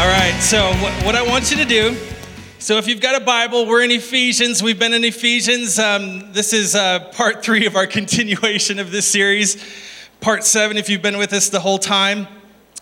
[0.00, 1.94] All right, so wh- what I want you to do
[2.58, 4.62] so if you've got a Bible, we're in Ephesians.
[4.62, 5.78] We've been in Ephesians.
[5.78, 9.62] Um, this is uh, part three of our continuation of this series.
[10.20, 12.28] Part seven, if you've been with us the whole time.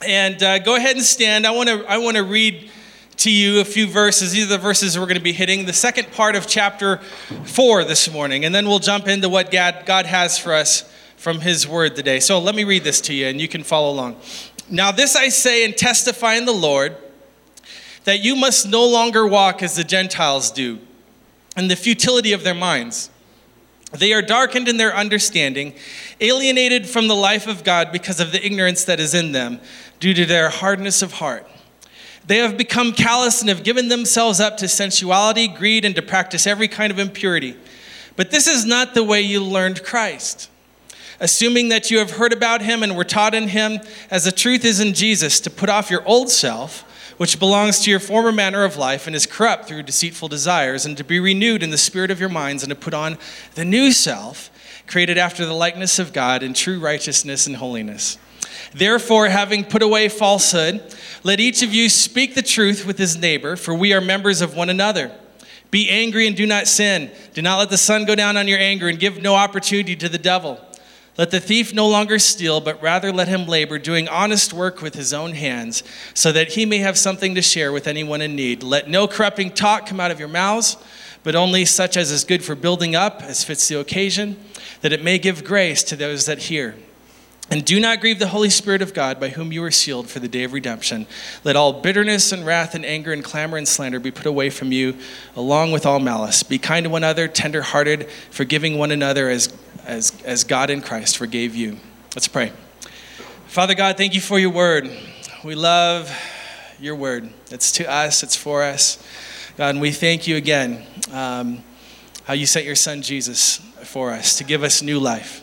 [0.07, 1.44] And uh, go ahead and stand.
[1.44, 2.70] I want to I want to read
[3.16, 4.30] to you a few verses.
[4.30, 5.66] These are the verses we're going to be hitting.
[5.66, 6.98] The second part of chapter
[7.43, 11.40] four this morning, and then we'll jump into what God, God has for us from
[11.40, 12.21] His Word today.
[12.21, 14.21] So let me read this to you, and you can follow along.
[14.71, 16.96] Now, this I say and testify in the Lord
[18.08, 20.79] that you must no longer walk as the Gentiles do,
[21.58, 23.11] in the futility of their minds.
[23.93, 25.75] They are darkened in their understanding,
[26.18, 29.61] alienated from the life of God because of the ignorance that is in them,
[30.00, 31.46] due to their hardness of heart.
[32.27, 36.47] They have become callous and have given themselves up to sensuality, greed, and to practice
[36.47, 37.56] every kind of impurity.
[38.17, 40.48] But this is not the way you learned Christ.
[41.20, 44.64] Assuming that you have heard about him and were taught in him, as the truth
[44.64, 46.86] is in Jesus, to put off your old self
[47.19, 50.97] which belongs to your former manner of life and is corrupt through deceitful desires, and
[50.97, 53.19] to be renewed in the spirit of your minds, and to put on
[53.55, 54.50] the new self,
[54.86, 58.16] created after the likeness of God in true righteousness and holiness.
[58.72, 60.83] Therefore, having put away falsehood,
[61.22, 64.55] let each of you speak the truth with his neighbor, for we are members of
[64.55, 65.12] one another.
[65.70, 67.11] Be angry and do not sin.
[67.34, 70.08] Do not let the sun go down on your anger, and give no opportunity to
[70.08, 70.61] the devil.
[71.19, 74.94] Let the thief no longer steal, but rather let him labor, doing honest work with
[74.94, 75.83] his own hands,
[76.14, 78.62] so that he may have something to share with anyone in need.
[78.62, 80.77] Let no corrupting talk come out of your mouths,
[81.24, 84.42] but only such as is good for building up, as fits the occasion,
[84.80, 86.77] that it may give grace to those that hear.
[87.50, 90.20] And do not grieve the Holy Spirit of God, by whom you are sealed for
[90.20, 91.06] the day of redemption.
[91.44, 94.70] Let all bitterness and wrath and anger and clamor and slander be put away from
[94.70, 94.98] you,
[95.34, 96.42] along with all malice.
[96.42, 99.48] Be kind to one another, tender hearted, forgiving one another as
[99.89, 101.78] as, as God in Christ forgave you.
[102.14, 102.53] Let's pray.
[103.48, 104.89] Father God, thank you for your word.
[105.42, 106.11] We love
[106.78, 107.30] your word.
[107.50, 109.02] It's to us, it's for us.
[109.57, 111.64] God, and we thank you again um,
[112.24, 115.42] how you sent your son Jesus for us to give us new life.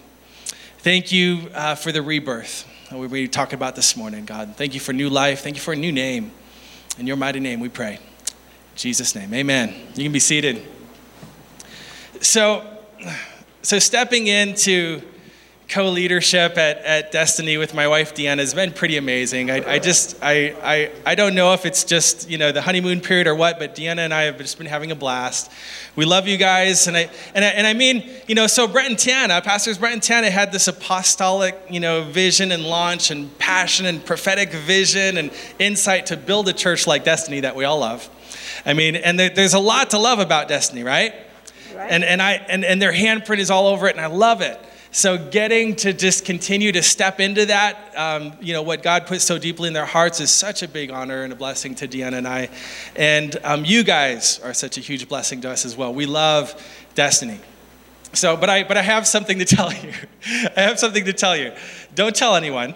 [0.77, 4.55] Thank you uh, for the rebirth we were talking about this morning, God.
[4.55, 5.41] Thank you for new life.
[5.41, 6.31] Thank you for a new name.
[6.97, 7.95] In your mighty name, we pray.
[7.95, 8.01] In
[8.75, 9.73] Jesus' name, amen.
[9.95, 10.65] You can be seated.
[12.21, 12.65] So,
[13.65, 15.01] so stepping into
[15.67, 19.49] co-leadership at, at destiny with my wife deanna has been pretty amazing.
[19.49, 23.01] I, I just I, I, I don't know if it's just you know the honeymoon
[23.01, 25.51] period or what but deanna and i have just been having a blast.
[25.95, 28.87] We love you guys and i and i, and I mean you know so brett
[28.87, 33.35] and tana pastors brett and tana had this apostolic you know vision and launch and
[33.39, 37.79] passion and prophetic vision and insight to build a church like destiny that we all
[37.79, 38.07] love.
[38.63, 41.15] I mean and there, there's a lot to love about destiny right
[41.77, 44.59] and, and, I, and, and their handprint is all over it, and I love it.
[44.91, 49.19] So getting to just continue to step into that, um, you know, what God put
[49.19, 52.13] so deeply in their hearts is such a big honor and a blessing to Deanna
[52.13, 52.49] and I.
[52.95, 55.93] And um, you guys are such a huge blessing to us as well.
[55.93, 56.55] We love
[56.95, 57.41] Destiny.
[58.13, 59.91] So, but I, but I have something to tell you.
[60.55, 61.51] I have something to tell you.
[61.93, 62.73] Don't tell anyone.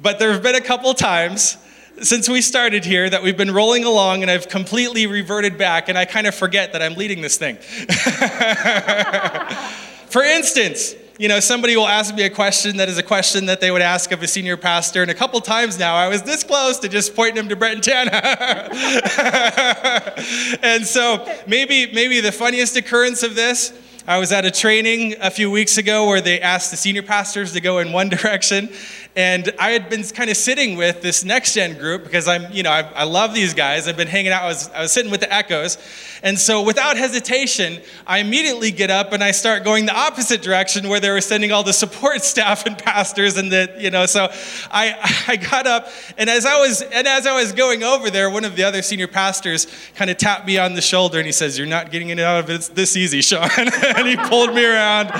[0.00, 1.58] But there have been a couple times
[2.02, 5.98] since we started here that we've been rolling along and I've completely reverted back and
[5.98, 7.56] I kind of forget that I'm leading this thing.
[10.06, 13.60] For instance, you know, somebody will ask me a question that is a question that
[13.60, 16.44] they would ask of a senior pastor, and a couple times now I was this
[16.44, 18.12] close to just pointing them to Brett and Tana.
[20.62, 23.72] and so maybe, maybe the funniest occurrence of this
[24.08, 27.52] I was at a training a few weeks ago where they asked the senior pastors
[27.52, 28.70] to go in one direction.
[29.18, 32.62] And I had been kind of sitting with this next gen group because I'm, you
[32.62, 33.88] know, I, I love these guys.
[33.88, 34.44] I've been hanging out.
[34.44, 35.76] I was, I was sitting with the Echoes.
[36.22, 40.88] And so without hesitation, I immediately get up and I start going the opposite direction
[40.88, 44.28] where they were sending all the support staff and pastors and the, you know, so
[44.70, 48.30] I, I got up and as I was, and as I was going over there,
[48.30, 51.32] one of the other senior pastors kind of tapped me on the shoulder and he
[51.32, 53.50] says, you're not getting it out of it this easy, Sean.
[53.58, 55.10] and he pulled me around,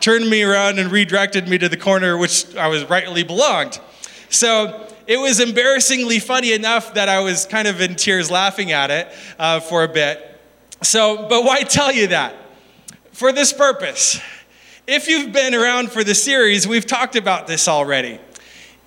[0.00, 3.80] turned me around, and redirected me to the corner which I was rightly belonged.
[4.28, 8.90] So it was embarrassingly funny enough that I was kind of in tears laughing at
[8.90, 9.08] it
[9.38, 10.40] uh, for a bit.
[10.82, 12.34] So, but why tell you that?
[13.12, 14.20] For this purpose.
[14.86, 18.20] If you've been around for the series, we've talked about this already.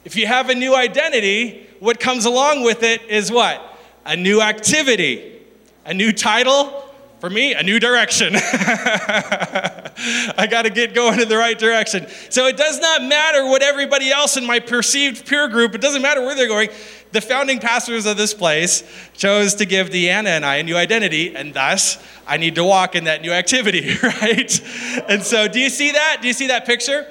[0.04, 3.62] If you have a new identity, what comes along with it is what?
[4.06, 5.42] A new activity,
[5.86, 6.84] a new title,
[7.19, 8.36] for me, a new direction.
[10.38, 12.08] I got to get going in the right direction.
[12.30, 16.02] So it does not matter what everybody else in my perceived peer group, it doesn't
[16.02, 16.70] matter where they're going.
[17.12, 18.84] The founding pastors of this place
[19.14, 21.98] chose to give Deanna and I a new identity, and thus
[22.28, 24.62] I need to walk in that new activity, right?
[25.08, 26.18] And so, do you see that?
[26.22, 27.08] Do you see that picture?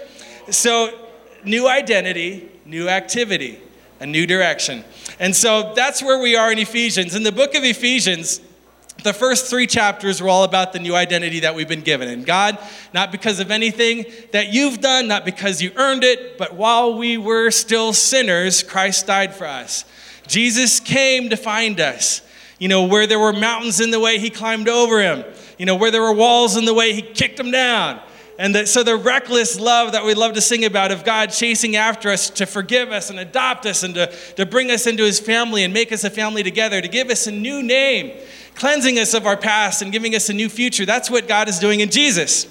[0.50, 1.08] So,
[1.44, 3.60] new identity, new activity.
[4.00, 4.84] a new direction.
[5.18, 7.14] And so that's where we are in Ephesians.
[7.14, 8.40] In the book of Ephesians,
[9.04, 12.08] the first three chapters were all about the new identity that we've been given.
[12.08, 12.58] And God,
[12.92, 17.18] not because of anything that you've done, not because you earned it, but while we
[17.18, 19.84] were still sinners, Christ died for us.
[20.26, 22.22] Jesus came to find us.
[22.58, 25.22] You know, where there were mountains in the way, he climbed over him.
[25.58, 28.00] You know, where there were walls in the way, he kicked them down.
[28.38, 31.76] And the, so the reckless love that we love to sing about of God chasing
[31.76, 35.20] after us to forgive us and adopt us and to, to bring us into his
[35.20, 38.12] family and make us a family together, to give us a new name,
[38.56, 40.84] cleansing us of our past and giving us a new future.
[40.84, 42.48] That's what God is doing in Jesus.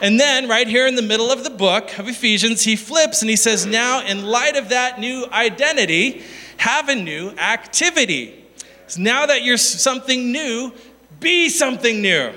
[0.00, 3.30] And then, right here in the middle of the book of Ephesians, he flips and
[3.30, 6.22] he says, Now, in light of that new identity,
[6.58, 8.44] have a new activity.
[8.86, 10.72] So now that you're something new,
[11.18, 12.32] be something new.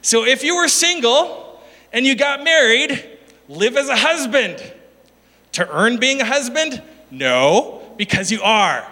[0.00, 1.43] So if you were single,
[1.94, 3.02] and you got married,
[3.48, 4.62] live as a husband.
[5.52, 6.82] To earn being a husband?
[7.12, 8.86] No, because you are.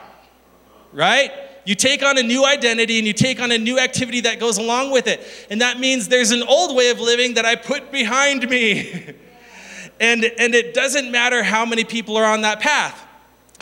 [0.92, 1.32] Right?
[1.64, 4.58] You take on a new identity and you take on a new activity that goes
[4.58, 5.20] along with it.
[5.50, 9.14] And that means there's an old way of living that I put behind me.
[10.00, 13.04] and, and it doesn't matter how many people are on that path.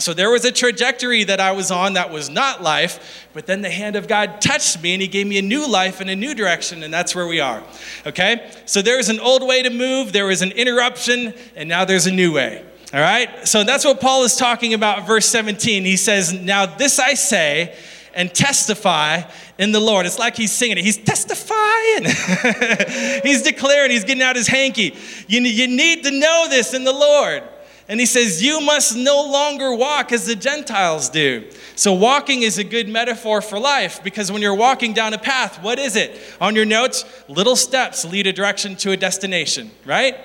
[0.01, 3.61] So there was a trajectory that I was on that was not life, but then
[3.61, 6.15] the hand of God touched me and He gave me a new life and a
[6.15, 7.63] new direction, and that's where we are.
[8.05, 8.49] Okay?
[8.65, 12.07] So there was an old way to move, there was an interruption, and now there's
[12.07, 12.65] a new way.
[12.93, 13.47] All right?
[13.47, 15.85] So that's what Paul is talking about, verse 17.
[15.85, 17.75] He says, Now this I say
[18.13, 19.21] and testify
[19.57, 20.05] in the Lord.
[20.05, 20.83] It's like he's singing it.
[20.83, 22.05] He's testifying.
[23.23, 24.95] he's declaring, he's getting out his hanky.
[25.27, 27.43] You, you need to know this in the Lord.
[27.87, 31.49] And he says, You must no longer walk as the Gentiles do.
[31.75, 35.61] So, walking is a good metaphor for life because when you're walking down a path,
[35.61, 36.19] what is it?
[36.39, 40.15] On your notes, little steps lead a direction to a destination, right?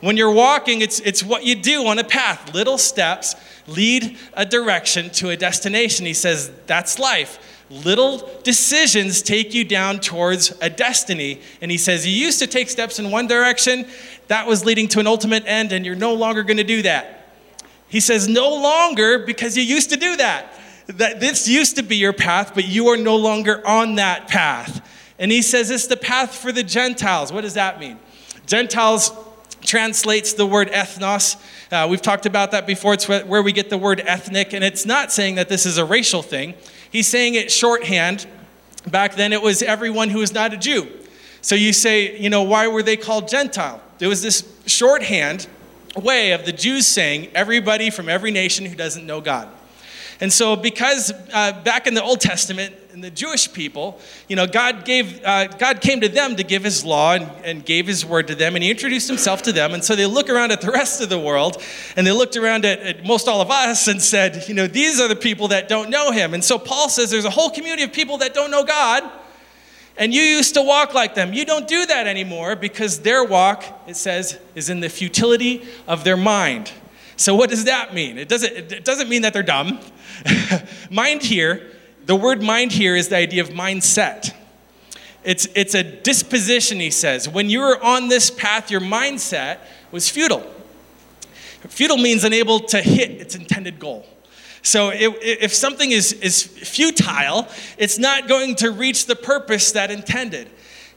[0.00, 2.52] When you're walking, it's, it's what you do on a path.
[2.52, 3.36] Little steps
[3.68, 6.06] lead a direction to a destination.
[6.06, 7.38] He says, That's life.
[7.70, 11.40] Little decisions take you down towards a destiny.
[11.60, 13.86] And he says, You used to take steps in one direction,
[14.32, 17.28] that was leading to an ultimate end, and you're no longer going to do that.
[17.88, 20.58] He says, No longer because you used to do that.
[20.86, 24.88] That this used to be your path, but you are no longer on that path.
[25.18, 27.30] And he says it's the path for the Gentiles.
[27.30, 27.98] What does that mean?
[28.46, 29.12] Gentiles
[29.60, 31.36] translates the word ethnos.
[31.70, 32.94] Uh, we've talked about that before.
[32.94, 35.84] It's where we get the word ethnic, and it's not saying that this is a
[35.84, 36.54] racial thing.
[36.90, 38.26] He's saying it shorthand.
[38.90, 41.01] Back then, it was everyone who was not a Jew.
[41.42, 43.82] So you say, you know, why were they called Gentile?
[43.98, 45.48] There was this shorthand
[45.96, 49.48] way of the Jews saying everybody from every nation who doesn't know God.
[50.20, 53.98] And so, because uh, back in the Old Testament, in the Jewish people,
[54.28, 57.64] you know, God gave, uh, God came to them to give His law and, and
[57.64, 59.74] gave His word to them, and He introduced Himself to them.
[59.74, 61.60] And so they look around at the rest of the world,
[61.96, 65.00] and they looked around at, at most all of us and said, you know, these
[65.00, 66.34] are the people that don't know Him.
[66.34, 69.02] And so Paul says there's a whole community of people that don't know God,
[69.96, 71.32] and you used to walk like them.
[71.32, 76.04] You don't do that anymore because their walk, it says, is in the futility of
[76.04, 76.72] their mind.
[77.16, 78.18] So, what does that mean?
[78.18, 79.78] It doesn't, it doesn't mean that they're dumb.
[80.90, 81.70] mind here,
[82.06, 84.34] the word mind here is the idea of mindset.
[85.24, 87.28] It's, it's a disposition, he says.
[87.28, 89.58] When you were on this path, your mindset
[89.92, 90.50] was futile.
[91.68, 94.04] Futile means unable to hit its intended goal.
[94.62, 99.90] So if, if something is, is futile, it's not going to reach the purpose that
[99.90, 100.48] intended.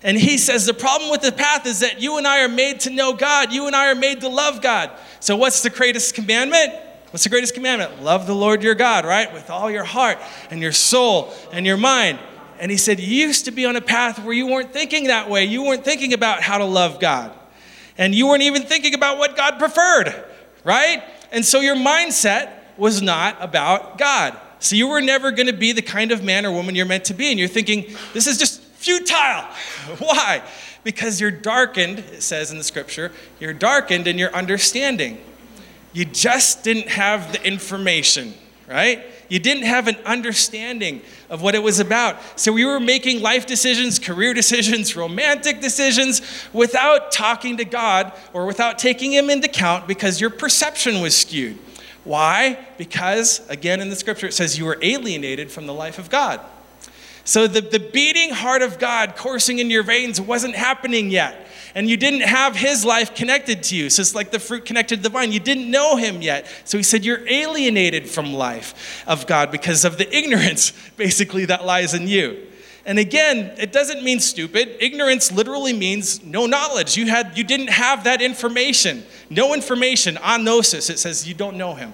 [0.04, 2.82] And he says the problem with the path is that you and I are made
[2.82, 3.52] to know God.
[3.52, 4.92] You and I are made to love God.
[5.20, 6.74] So what's the greatest commandment?
[7.10, 8.04] What's the greatest commandment?
[8.04, 9.34] Love the Lord your God, right?
[9.34, 10.20] With all your heart
[10.52, 12.20] and your soul and your mind.
[12.60, 15.28] And he said, You used to be on a path where you weren't thinking that
[15.28, 15.46] way.
[15.46, 17.34] You weren't thinking about how to love God.
[17.98, 20.14] And you weren't even thinking about what God preferred,
[20.64, 21.04] right?
[21.32, 24.38] And so your mindset was not about God.
[24.60, 27.06] So you were never going to be the kind of man or woman you're meant
[27.06, 27.30] to be.
[27.30, 29.44] And you're thinking, this is just futile.
[30.00, 30.42] Why?
[30.84, 35.20] Because you're darkened, it says in the scripture, you're darkened in your understanding.
[35.94, 38.34] You just didn't have the information,
[38.68, 39.04] right?
[39.30, 42.18] You didn't have an understanding of what it was about.
[42.40, 46.22] So we were making life decisions, career decisions, romantic decisions
[46.54, 51.58] without talking to God or without taking Him into account because your perception was skewed.
[52.06, 52.66] Why?
[52.78, 56.40] Because, again, in the scripture, it says you were alienated from the life of God.
[57.26, 61.48] So the, the beating heart of God coursing in your veins wasn't happening yet.
[61.74, 63.90] And you didn't have his life connected to you.
[63.90, 65.32] So it's like the fruit connected to the vine.
[65.32, 66.48] You didn't know him yet.
[66.64, 71.66] So he said, You're alienated from life of God because of the ignorance, basically, that
[71.66, 72.48] lies in you.
[72.86, 74.78] And again, it doesn't mean stupid.
[74.80, 76.96] Ignorance literally means no knowledge.
[76.96, 79.04] You, had, you didn't have that information.
[79.30, 80.90] No information, agnosis.
[80.90, 81.94] It says you don't know him.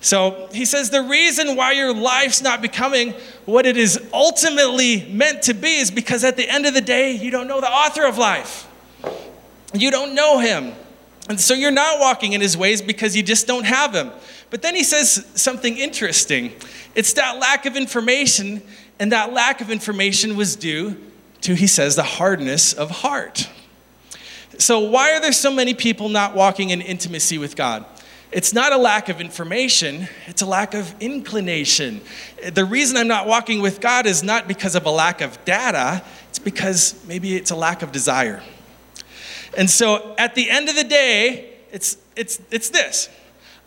[0.00, 3.12] So he says the reason why your life's not becoming
[3.44, 7.12] what it is ultimately meant to be is because at the end of the day,
[7.12, 8.66] you don't know the author of life.
[9.74, 10.72] You don't know him.
[11.28, 14.10] And so you're not walking in his ways because you just don't have him.
[14.48, 16.52] But then he says something interesting.
[16.94, 18.62] It's that lack of information,
[19.00, 20.96] and that lack of information was due
[21.40, 23.48] to, he says, the hardness of heart.
[24.58, 27.86] So, why are there so many people not walking in intimacy with God?
[28.30, 32.02] It's not a lack of information, it's a lack of inclination.
[32.52, 36.04] The reason I'm not walking with God is not because of a lack of data,
[36.28, 38.42] it's because maybe it's a lack of desire.
[39.56, 43.08] And so at the end of the day, it's, it's, it's this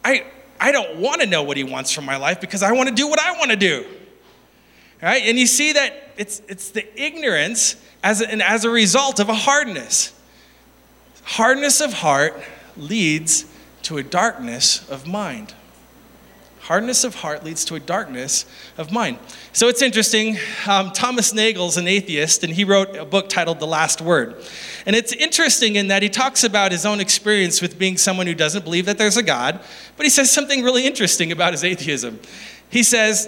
[0.05, 0.25] I,
[0.59, 2.95] I don't want to know what He wants from my life because I want to
[2.95, 3.85] do what I want to do.
[5.03, 5.23] Right?
[5.23, 9.27] And you see that it's, it's the ignorance as a, and as a result of
[9.27, 10.13] a hardness.
[11.23, 12.41] Hardness of heart
[12.77, 13.45] leads
[13.83, 15.53] to a darkness of mind.
[16.61, 18.45] Hardness of heart leads to a darkness
[18.77, 19.17] of mind.
[19.51, 20.37] So it's interesting.
[20.65, 24.35] Um, Thomas Nagel's an atheist, and he wrote a book titled The Last Word.
[24.85, 28.35] And it's interesting in that he talks about his own experience with being someone who
[28.35, 29.59] doesn't believe that there's a God,
[29.97, 32.21] but he says something really interesting about his atheism.
[32.69, 33.27] He says,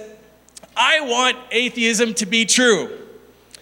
[0.76, 2.98] I want atheism to be true.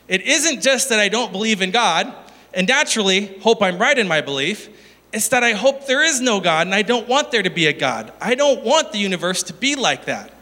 [0.08, 2.14] It isn't just that I don't believe in God,
[2.54, 4.70] and naturally hope I'm right in my belief.
[5.14, 7.68] It's that I hope there is no God and I don't want there to be
[7.68, 8.12] a God.
[8.20, 10.34] I don't want the universe to be like that.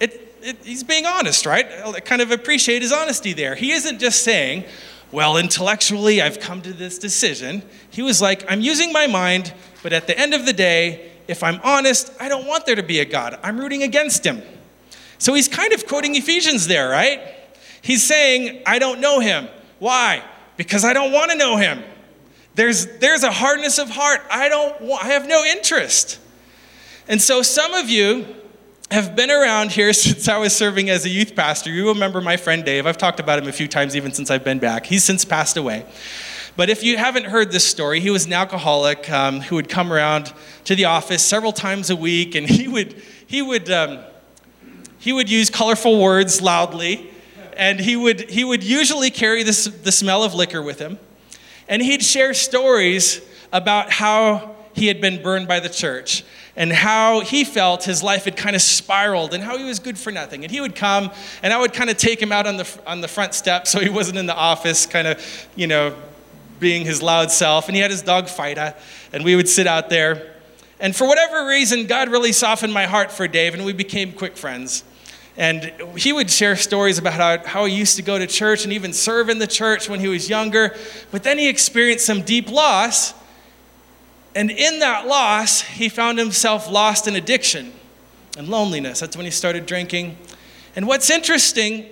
[0.00, 1.66] It, it, he's being honest, right?
[1.84, 3.54] I kind of appreciate his honesty there.
[3.54, 4.64] He isn't just saying,
[5.12, 7.62] well, intellectually, I've come to this decision.
[7.90, 11.42] He was like, I'm using my mind, but at the end of the day, if
[11.42, 13.38] I'm honest, I don't want there to be a God.
[13.42, 14.42] I'm rooting against him.
[15.18, 17.20] So he's kind of quoting Ephesians there, right?
[17.82, 19.48] He's saying, I don't know him.
[19.78, 20.22] Why?
[20.56, 21.82] Because I don't want to know him.
[22.54, 24.22] There's, there's a hardness of heart.
[24.30, 26.18] I don't want, I have no interest.
[27.06, 28.26] And so some of you
[28.90, 31.70] have been around here since I was serving as a youth pastor.
[31.70, 32.86] You remember my friend Dave.
[32.86, 34.86] I've talked about him a few times even since I've been back.
[34.86, 35.84] He's since passed away.
[36.56, 39.92] But if you haven't heard this story, he was an alcoholic um, who would come
[39.92, 40.32] around
[40.64, 42.94] to the office several times a week, and he would,
[43.26, 43.98] he would, um,
[45.06, 47.08] he would use colorful words loudly,
[47.56, 50.98] and he would, he would usually carry this, the smell of liquor with him.
[51.68, 53.20] And he'd share stories
[53.52, 56.24] about how he had been burned by the church
[56.56, 59.96] and how he felt his life had kind of spiraled and how he was good
[59.96, 60.42] for nothing.
[60.42, 63.00] And he would come and I would kind of take him out on the, on
[63.00, 65.94] the front step so he wasn't in the office, kind of, you know,
[66.58, 67.68] being his loud self.
[67.68, 68.74] And he had his dog Fido,
[69.12, 70.34] and we would sit out there.
[70.80, 74.36] And for whatever reason, God really softened my heart for Dave, and we became quick
[74.36, 74.82] friends.
[75.38, 78.72] And he would share stories about how, how he used to go to church and
[78.72, 80.74] even serve in the church when he was younger.
[81.10, 83.12] But then he experienced some deep loss.
[84.34, 87.72] And in that loss, he found himself lost in addiction
[88.38, 89.00] and loneliness.
[89.00, 90.16] That's when he started drinking.
[90.74, 91.90] And what's interesting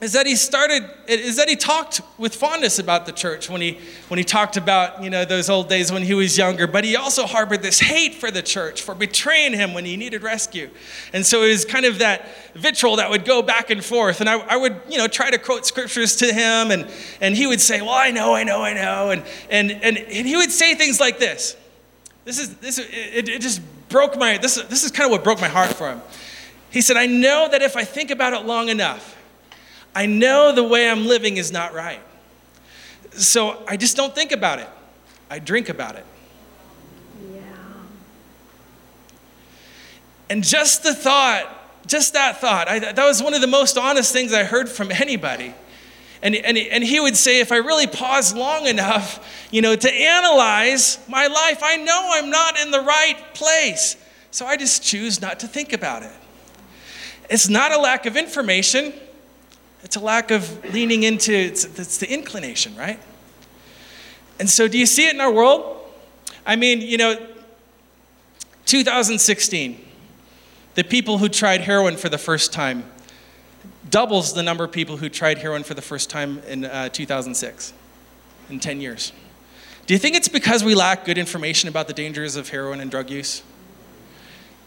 [0.00, 3.78] is that he started is that he talked with fondness about the church when he
[4.08, 6.96] when he talked about you know those old days when he was younger but he
[6.96, 10.70] also harbored this hate for the church for betraying him when he needed rescue.
[11.12, 14.20] And so it was kind of that vitriol that would go back and forth.
[14.20, 16.90] And i, I would you know try to quote scriptures to him and
[17.20, 20.26] and he would say well i know i know i know and and and, and
[20.26, 21.56] he would say things like this.
[22.24, 25.40] This is this it, it just broke my this, this is kind of what broke
[25.40, 26.00] my heart for him.
[26.70, 29.18] He said i know that if i think about it long enough
[29.94, 32.00] I know the way I'm living is not right.
[33.12, 34.68] So I just don't think about it.
[35.28, 36.04] I drink about it.
[37.32, 37.40] Yeah.
[40.28, 44.12] And just the thought, just that thought, I, that was one of the most honest
[44.12, 45.54] things I heard from anybody.
[46.22, 49.92] And, and, and he would say, if I really pause long enough, you know, to
[49.92, 53.96] analyze my life, I know I'm not in the right place.
[54.30, 56.12] So I just choose not to think about it.
[57.30, 58.92] It's not a lack of information.
[59.82, 63.00] It's a lack of leaning into, it's, it's the inclination, right?
[64.38, 65.76] And so, do you see it in our world?
[66.46, 67.26] I mean, you know,
[68.66, 69.84] 2016,
[70.74, 72.84] the people who tried heroin for the first time
[73.90, 77.72] doubles the number of people who tried heroin for the first time in uh, 2006,
[78.48, 79.12] in 10 years.
[79.86, 82.90] Do you think it's because we lack good information about the dangers of heroin and
[82.90, 83.42] drug use?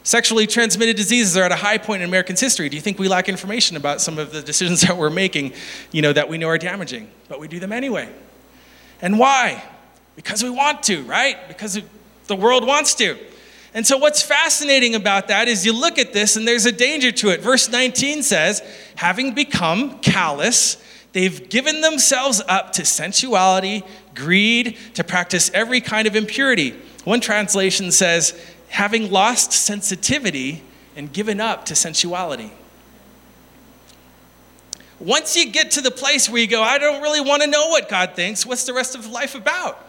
[0.03, 2.67] Sexually transmitted diseases are at a high point in Americans' history.
[2.67, 5.53] Do you think we lack information about some of the decisions that we're making,
[5.91, 8.09] you know, that we know are damaging, but we do them anyway?
[9.01, 9.63] And why?
[10.17, 11.47] Because we want to, right?
[11.47, 11.79] Because
[12.27, 13.17] the world wants to.
[13.73, 17.11] And so, what's fascinating about that is you look at this and there's a danger
[17.11, 17.39] to it.
[17.39, 18.61] Verse 19 says,
[18.95, 20.83] having become callous,
[21.13, 23.83] they've given themselves up to sensuality,
[24.13, 26.75] greed, to practice every kind of impurity.
[27.03, 28.39] One translation says,
[28.73, 30.63] having lost sensitivity
[30.95, 32.51] and given up to sensuality.
[34.99, 37.67] Once you get to the place where you go, I don't really want to know
[37.67, 39.87] what God thinks, what's the rest of life about?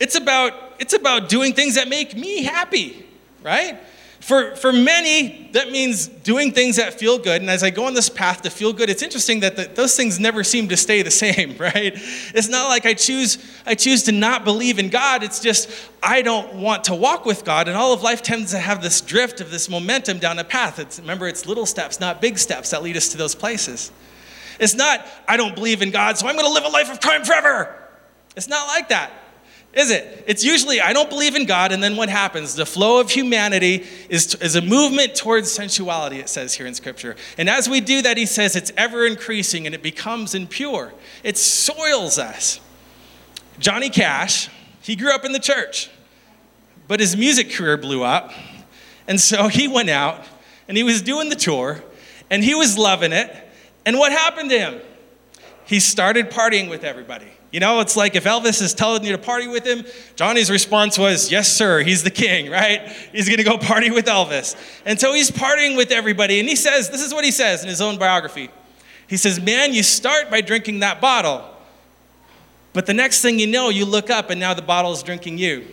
[0.00, 3.06] It's about, it's about doing things that make me happy,
[3.40, 3.78] right?
[4.24, 7.42] For, for many, that means doing things that feel good.
[7.42, 9.94] And as I go on this path to feel good, it's interesting that the, those
[9.94, 11.92] things never seem to stay the same, right?
[11.94, 15.22] It's not like I choose, I choose to not believe in God.
[15.22, 15.68] It's just
[16.02, 17.68] I don't want to walk with God.
[17.68, 20.78] And all of life tends to have this drift of this momentum down a path.
[20.78, 23.92] It's, remember, it's little steps, not big steps, that lead us to those places.
[24.58, 26.98] It's not, I don't believe in God, so I'm going to live a life of
[26.98, 27.76] crime forever.
[28.36, 29.12] It's not like that
[29.74, 30.24] is it?
[30.26, 32.54] It's usually, I don't believe in God, and then what happens?
[32.54, 37.16] The flow of humanity is, is a movement towards sensuality, it says here in Scripture.
[37.38, 40.94] And as we do that, he says it's ever increasing and it becomes impure.
[41.24, 42.60] It soils us.
[43.58, 44.48] Johnny Cash,
[44.80, 45.90] he grew up in the church,
[46.86, 48.32] but his music career blew up.
[49.08, 50.24] And so he went out
[50.68, 51.82] and he was doing the tour
[52.30, 53.34] and he was loving it.
[53.84, 54.80] And what happened to him?
[55.66, 57.30] He started partying with everybody.
[57.54, 59.84] You know, it's like if Elvis is telling you to party with him,
[60.16, 62.88] Johnny's response was, Yes, sir, he's the king, right?
[63.12, 64.56] He's gonna go party with Elvis.
[64.84, 66.40] And so he's partying with everybody.
[66.40, 68.50] And he says, This is what he says in his own biography.
[69.06, 71.48] He says, Man, you start by drinking that bottle.
[72.72, 75.38] But the next thing you know, you look up and now the bottle is drinking
[75.38, 75.64] you.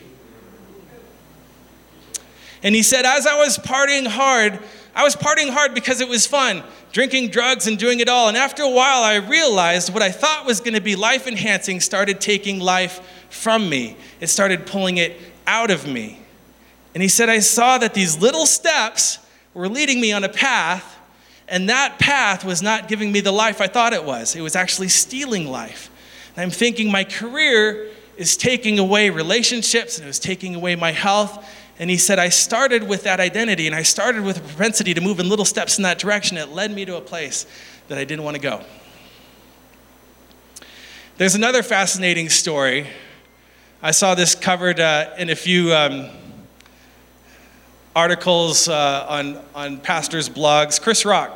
[2.61, 4.59] And he said, As I was partying hard,
[4.93, 8.27] I was partying hard because it was fun drinking drugs and doing it all.
[8.27, 11.79] And after a while, I realized what I thought was going to be life enhancing
[11.79, 13.95] started taking life from me.
[14.19, 16.19] It started pulling it out of me.
[16.93, 19.19] And he said, I saw that these little steps
[19.53, 20.97] were leading me on a path,
[21.47, 24.35] and that path was not giving me the life I thought it was.
[24.35, 25.89] It was actually stealing life.
[26.35, 30.91] And I'm thinking my career is taking away relationships, and it was taking away my
[30.91, 31.45] health
[31.81, 35.01] and he said, I started with that identity and I started with a propensity to
[35.01, 36.37] move in little steps in that direction.
[36.37, 37.47] It led me to a place
[37.87, 38.63] that I didn't want to go.
[41.17, 42.85] There's another fascinating story.
[43.81, 46.11] I saw this covered uh, in a few um,
[47.95, 50.79] articles uh, on, on pastors' blogs.
[50.79, 51.35] Chris Rock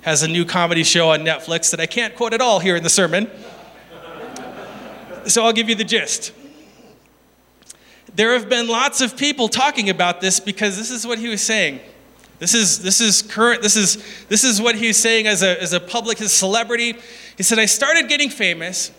[0.00, 2.82] has a new comedy show on Netflix that I can't quote at all here in
[2.82, 3.30] the sermon.
[5.26, 6.32] So I'll give you the gist.
[8.14, 11.42] There have been lots of people talking about this because this is what he was
[11.42, 11.80] saying.
[12.38, 15.60] This is, this is current, this is, this is what he was saying as a,
[15.60, 16.96] as a public as celebrity.
[17.36, 18.92] He said, I started getting famous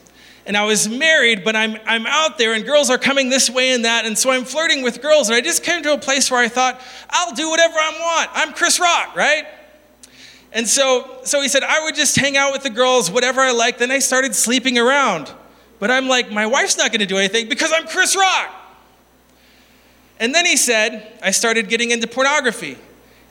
[0.45, 3.71] and I was married, but I'm, I'm out there and girls are coming this way
[3.71, 4.05] and that.
[4.05, 5.29] And so I'm flirting with girls.
[5.29, 8.31] And I just came to a place where I thought, I'll do whatever I want.
[8.33, 9.45] I'm Chris Rock, right?
[10.51, 13.51] And so, so he said, I would just hang out with the girls, whatever I
[13.51, 13.77] like.
[13.77, 15.31] Then I started sleeping around.
[15.79, 18.64] But I'm like, my wife's not going to do anything because I'm Chris Rock.
[20.19, 22.77] And then he said, I started getting into pornography.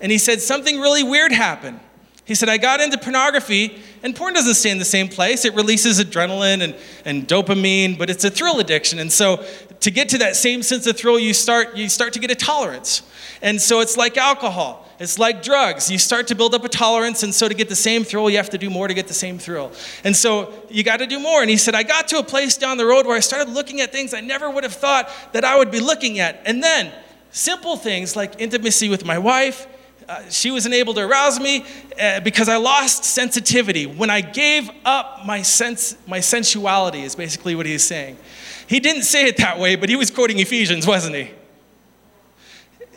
[0.01, 1.81] And he said, something really weird happened.
[2.27, 5.45] He said, I got into pornography, and porn doesn't stay in the same place.
[5.45, 8.99] It releases adrenaline and, and dopamine, but it's a thrill addiction.
[8.99, 9.45] And so
[9.81, 12.35] to get to that same sense of thrill, you start, you start to get a
[12.35, 13.03] tolerance.
[13.43, 14.85] And so it's like alcohol.
[14.99, 15.91] It's like drugs.
[15.91, 18.37] You start to build up a tolerance, and so to get the same thrill, you
[18.37, 19.73] have to do more to get the same thrill.
[20.05, 21.41] And so you got to do more.
[21.41, 23.81] And he said, I got to a place down the road where I started looking
[23.81, 26.41] at things I never would have thought that I would be looking at.
[26.47, 26.93] And then
[27.33, 29.67] simple things like intimacy with my wife.
[30.09, 31.65] Uh, she wasn't able to arouse me
[32.01, 33.87] uh, because I lost sensitivity.
[33.87, 38.19] When I gave up my sense, my sensuality is basically what he's saying.
[38.67, 41.31] He didn't say it that way, but he was quoting Ephesians, wasn't he?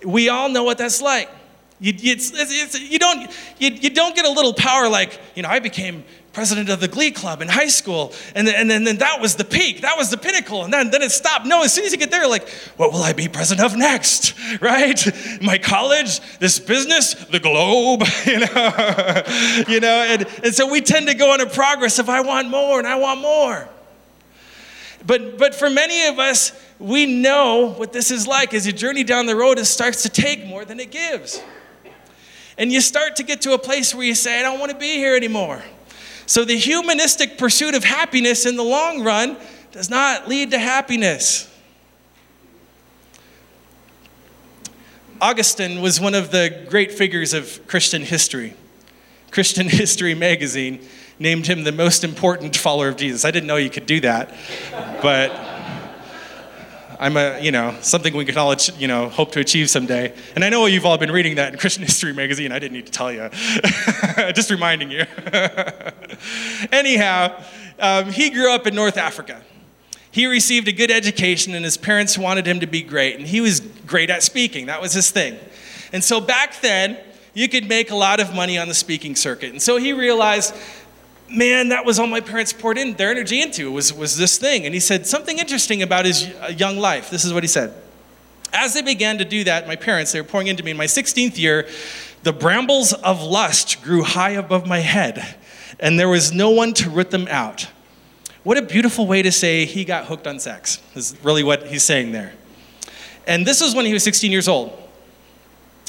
[0.06, 1.30] We all know what that's like.
[1.80, 5.50] You, it's, it's, you, don't, you, you don't get a little power like, you know,
[5.50, 6.04] I became
[6.38, 9.44] president of the glee club in high school and then, and then, that was the
[9.44, 11.98] peak that was the pinnacle and then, then it stopped no as soon as you
[11.98, 17.16] get there like what will i be president of next right my college this business
[17.32, 19.24] the globe you know
[19.68, 22.48] you know and, and so we tend to go on a progress of i want
[22.48, 23.68] more and i want more
[25.08, 29.04] but but for many of us we know what this is like as you journey
[29.04, 31.42] down the road it starts to take more than it gives
[32.58, 34.78] and you start to get to a place where you say, I don't want to
[34.78, 35.64] be here anymore.
[36.26, 39.38] So the humanistic pursuit of happiness in the long run
[39.72, 41.54] does not lead to happiness.
[45.22, 48.56] Augustine was one of the great figures of Christian history.
[49.32, 50.86] Christian History magazine
[51.20, 53.26] named him the most important follower of Jesus.
[53.26, 54.34] I didn't know you could do that,
[55.02, 55.32] but
[57.00, 60.14] I'm a, you know, something we can all, you know, hope to achieve someday.
[60.36, 62.52] And I know you've all been reading that in Christian History magazine.
[62.52, 63.30] I didn't need to tell you.
[64.34, 65.06] Just reminding you.
[66.72, 67.40] Anyhow,
[67.80, 69.42] um, he grew up in North Africa.
[70.10, 73.18] He received a good education, and his parents wanted him to be great.
[73.18, 75.38] And he was great at speaking, that was his thing.
[75.94, 76.98] And so back then,
[77.36, 79.52] you could make a lot of money on the speaking circuit.
[79.52, 80.56] And so he realized,
[81.30, 84.66] man, that was all my parents poured in their energy into was, was this thing.
[84.66, 87.10] And he said something interesting about his young life.
[87.10, 87.74] This is what he said.
[88.54, 90.86] As they began to do that, my parents, they were pouring into me in my
[90.86, 91.68] 16th year,
[92.24, 95.36] the brambles of lust grew high above my head,
[95.80, 97.68] and there was no one to root them out.
[98.44, 101.84] What a beautiful way to say he got hooked on sex, is really what he's
[101.84, 102.34] saying there.
[103.28, 104.72] And this was when he was 16 years old.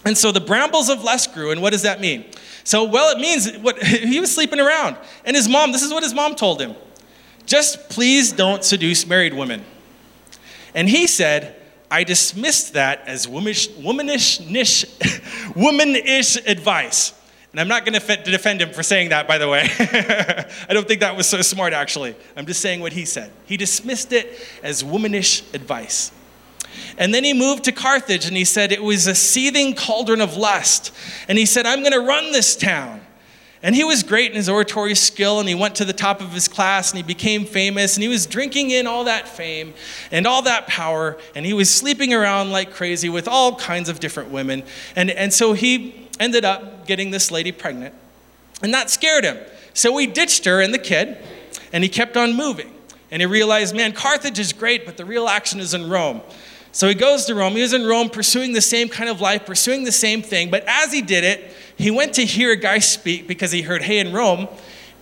[0.08, 2.24] And so the brambles of lust grew, and what does that mean?
[2.64, 4.96] So, well, it means what he was sleeping around.
[5.26, 6.74] And his mom, this is what his mom told him
[7.44, 9.62] just please don't seduce married women.
[10.74, 11.56] And he said,
[11.90, 14.86] I dismissed that as womanish, womanish, nish,
[15.54, 17.12] womanish advice.
[17.52, 19.68] And I'm not going to defend him for saying that, by the way.
[19.78, 22.16] I don't think that was so smart, actually.
[22.34, 23.30] I'm just saying what he said.
[23.44, 26.12] He dismissed it as womanish advice.
[26.96, 30.36] And then he moved to Carthage and he said it was a seething cauldron of
[30.36, 30.92] lust.
[31.28, 33.02] And he said, I'm going to run this town.
[33.62, 36.32] And he was great in his oratory skill, and he went to the top of
[36.32, 39.74] his class, and he became famous, and he was drinking in all that fame
[40.12, 43.98] and all that power, and he was sleeping around like crazy with all kinds of
[43.98, 44.62] different women.
[44.94, 47.96] And, and so he ended up getting this lady pregnant,
[48.62, 49.38] and that scared him.
[49.74, 51.18] So he ditched her and the kid,
[51.72, 52.72] and he kept on moving.
[53.10, 56.20] And he realized, man, Carthage is great, but the real action is in Rome.
[56.78, 57.54] So he goes to Rome.
[57.54, 60.48] He was in Rome pursuing the same kind of life, pursuing the same thing.
[60.48, 63.82] But as he did it, he went to hear a guy speak because he heard,
[63.82, 64.46] hey, in Rome,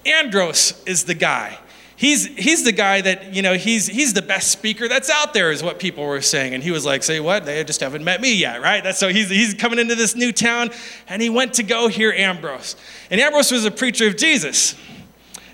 [0.06, 1.58] Ambrose is the guy.
[1.94, 5.52] He's, he's the guy that, you know, he's, he's the best speaker that's out there,
[5.52, 6.54] is what people were saying.
[6.54, 7.44] And he was like, say what?
[7.44, 8.82] They just haven't met me yet, right?
[8.82, 10.70] That's, so he's, he's coming into this new town,
[11.08, 12.74] and he went to go hear Ambrose.
[13.10, 14.76] And Ambrose was a preacher of Jesus.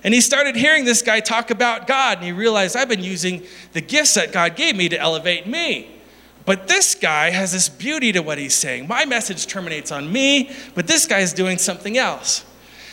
[0.05, 3.43] And he started hearing this guy talk about God, and he realized I've been using
[3.73, 5.99] the gifts that God gave me to elevate me.
[6.45, 8.89] But this guy has this beauty to what he's saying.
[8.89, 12.45] My message terminates on me, but this guy is doing something else.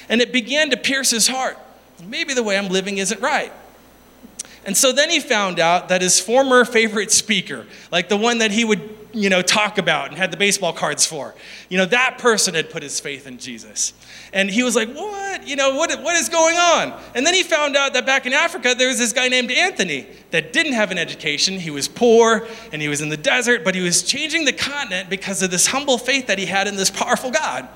[0.07, 1.57] And it began to pierce his heart.
[2.05, 3.51] Maybe the way I'm living isn't right.
[4.65, 8.51] And so then he found out that his former favorite speaker, like the one that
[8.51, 11.33] he would, you know, talk about and had the baseball cards for,
[11.69, 13.93] you know, that person had put his faith in Jesus.
[14.33, 15.47] And he was like, what?
[15.47, 16.99] You know, what, what is going on?
[17.15, 20.07] And then he found out that back in Africa, there was this guy named Anthony
[20.31, 21.59] that didn't have an education.
[21.59, 25.09] He was poor and he was in the desert, but he was changing the continent
[25.09, 27.67] because of this humble faith that he had in this powerful God.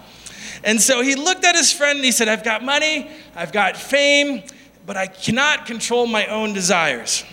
[0.64, 3.76] And so he looked at his friend and he said, I've got money, I've got
[3.76, 4.44] fame,
[4.86, 7.24] but I cannot control my own desires.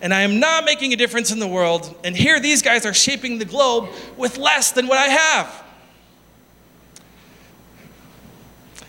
[0.00, 1.94] And I am not making a difference in the world.
[2.04, 5.64] And here these guys are shaping the globe with less than what I have.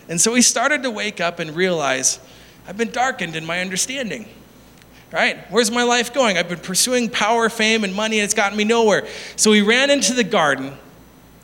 [0.08, 2.18] And so he started to wake up and realize
[2.66, 4.26] I've been darkened in my understanding.
[5.10, 5.38] Right?
[5.50, 6.36] Where's my life going?
[6.36, 9.08] I've been pursuing power, fame, and money, and it's gotten me nowhere.
[9.36, 10.76] So he ran into the garden,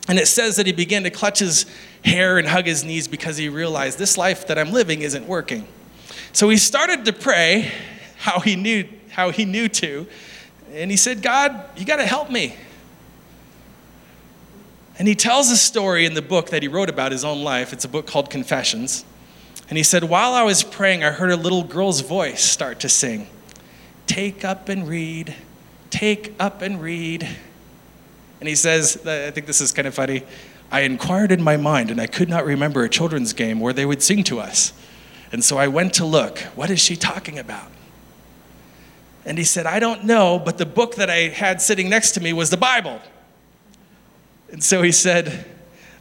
[0.07, 1.65] and it says that he began to clutch his
[2.03, 5.67] hair and hug his knees because he realized this life that I'm living isn't working.
[6.31, 7.71] So he started to pray
[8.17, 10.07] how he knew how he knew to,
[10.73, 12.55] and he said, "God, you got to help me."
[14.97, 17.73] And he tells a story in the book that he wrote about his own life.
[17.73, 19.03] It's a book called Confessions.
[19.67, 22.89] And he said, While I was praying, I heard a little girl's voice start to
[22.89, 23.27] sing
[24.07, 25.35] Take up and read,
[25.89, 27.27] take up and read.
[28.39, 30.23] And he says, I think this is kind of funny.
[30.71, 33.85] I inquired in my mind, and I could not remember a children's game where they
[33.85, 34.73] would sing to us.
[35.31, 36.39] And so I went to look.
[36.55, 37.71] What is she talking about?
[39.25, 42.21] And he said, I don't know, but the book that I had sitting next to
[42.21, 43.01] me was the Bible.
[44.51, 45.45] And so he said,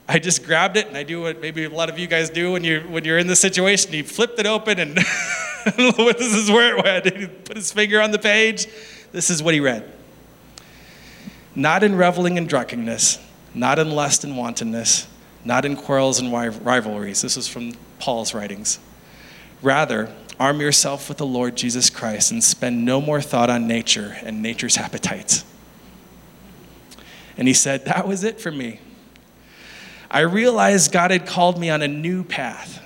[0.06, 2.52] I just grabbed it and I do what maybe a lot of you guys do
[2.52, 3.92] when you're, when you're in this situation.
[3.92, 4.96] He flipped it open and
[5.64, 7.16] this is where it went.
[7.16, 8.66] He put his finger on the page.
[9.12, 9.90] This is what he read.
[11.54, 13.18] Not in reveling and drunkenness,
[13.54, 15.06] not in lust and wantonness,
[15.44, 17.22] not in quarrels and rivalries.
[17.22, 18.78] This is from Paul's writings.
[19.62, 24.16] Rather, arm yourself with the Lord Jesus Christ and spend no more thought on nature
[24.22, 25.44] and nature's appetites.
[27.36, 28.80] And he said, That was it for me.
[30.10, 32.80] I realized God had called me on a new path.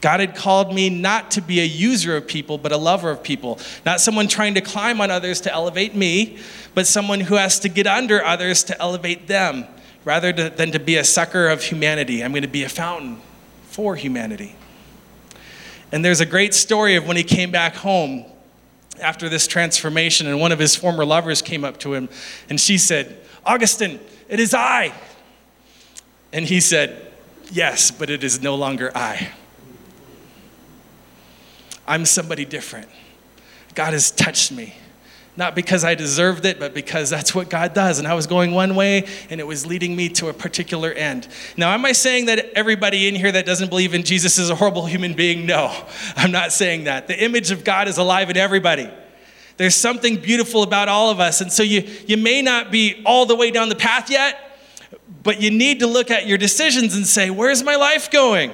[0.00, 3.22] God had called me not to be a user of people, but a lover of
[3.22, 3.60] people.
[3.86, 6.38] Not someone trying to climb on others to elevate me,
[6.74, 9.64] but someone who has to get under others to elevate them,
[10.04, 12.22] rather than to be a sucker of humanity.
[12.22, 13.20] I'm going to be a fountain
[13.70, 14.56] for humanity.
[15.92, 18.24] And there's a great story of when he came back home
[19.00, 22.08] after this transformation, and one of his former lovers came up to him,
[22.48, 24.92] and she said, Augustine, it is I.
[26.32, 27.12] And he said,
[27.50, 29.30] Yes, but it is no longer I.
[31.86, 32.88] I'm somebody different.
[33.74, 34.74] God has touched me,
[35.34, 37.98] Not because I deserved it, but because that's what God does.
[37.98, 41.26] And I was going one way and it was leading me to a particular end.
[41.56, 44.54] Now, am I saying that everybody in here that doesn't believe in Jesus is a
[44.54, 45.46] horrible human being?
[45.46, 45.74] No,
[46.16, 47.08] I'm not saying that.
[47.08, 48.90] The image of God is alive in everybody.
[49.56, 51.40] There's something beautiful about all of us.
[51.40, 54.58] And so you, you may not be all the way down the path yet,
[55.22, 58.52] but you need to look at your decisions and say, where's my life going?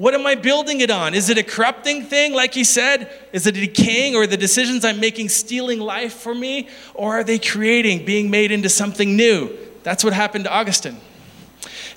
[0.00, 1.12] What am I building it on?
[1.12, 3.12] Is it a corrupting thing, like he said?
[3.34, 6.68] Is it decaying, or the decisions I'm making stealing life from me?
[6.94, 9.54] Or are they creating, being made into something new?
[9.82, 10.96] That's what happened to Augustine.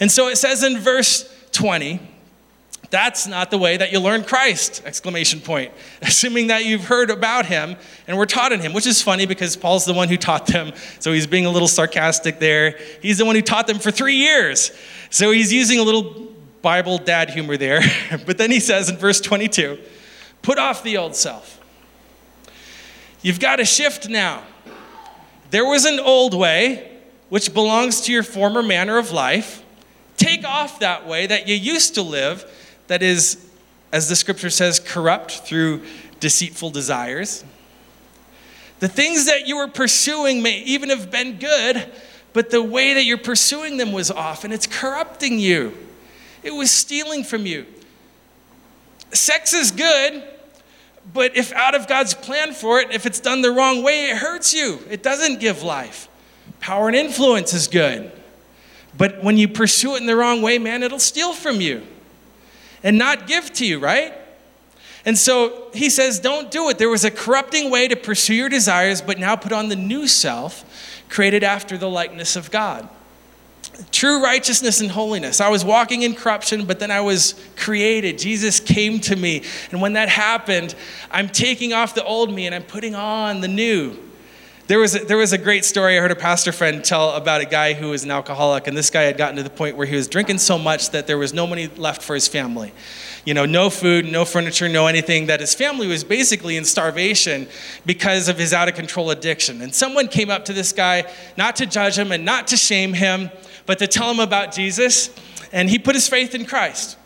[0.02, 2.02] And so it says in verse 20,
[2.90, 4.84] that's not the way that you learn Christ!
[4.86, 5.72] Exclamation point.
[6.02, 9.56] Assuming that you've heard about him and were taught in him, which is funny because
[9.56, 10.74] Paul's the one who taught them.
[11.00, 12.78] So he's being a little sarcastic there.
[13.02, 14.74] He's the one who taught them for three years.
[15.10, 16.33] So he's using a little
[16.64, 17.82] Bible dad humor there.
[18.26, 19.78] but then he says in verse 22
[20.42, 21.60] put off the old self.
[23.22, 24.44] You've got to shift now.
[25.52, 26.92] There was an old way,
[27.30, 29.64] which belongs to your former manner of life.
[30.18, 32.44] Take off that way that you used to live,
[32.88, 33.50] that is,
[33.92, 35.84] as the scripture says, corrupt through
[36.20, 37.46] deceitful desires.
[38.80, 41.90] The things that you were pursuing may even have been good,
[42.34, 45.78] but the way that you're pursuing them was off and it's corrupting you.
[46.44, 47.66] It was stealing from you.
[49.12, 50.24] Sex is good,
[51.14, 54.18] but if out of God's plan for it, if it's done the wrong way, it
[54.18, 54.80] hurts you.
[54.90, 56.08] It doesn't give life.
[56.60, 58.12] Power and influence is good.
[58.98, 61.84] But when you pursue it in the wrong way, man, it'll steal from you
[62.84, 64.14] and not give to you, right?
[65.06, 66.78] And so he says, don't do it.
[66.78, 70.08] There was a corrupting way to pursue your desires, but now put on the new
[70.08, 70.64] self,
[71.10, 72.88] created after the likeness of God
[73.92, 75.42] true righteousness and holiness.
[75.42, 78.18] I was walking in corruption, but then I was created.
[78.18, 79.44] Jesus came to me.
[79.72, 80.76] And when that happened,
[81.12, 83.98] I'm taking off the old me and I'm putting on the new.
[84.66, 87.42] There was, a, there was a great story I heard a pastor friend tell about
[87.42, 89.86] a guy who was an alcoholic, and this guy had gotten to the point where
[89.86, 92.72] he was drinking so much that there was no money left for his family.
[93.26, 97.50] You know, no food, no furniture, no anything, that his family was basically in starvation
[97.86, 99.62] because of his out of control addiction.
[99.62, 102.94] And someone came up to this guy, not to judge him and not to shame
[102.94, 103.32] him,
[103.66, 105.10] but to tell him about Jesus.
[105.52, 106.98] And he put his faith in Christ.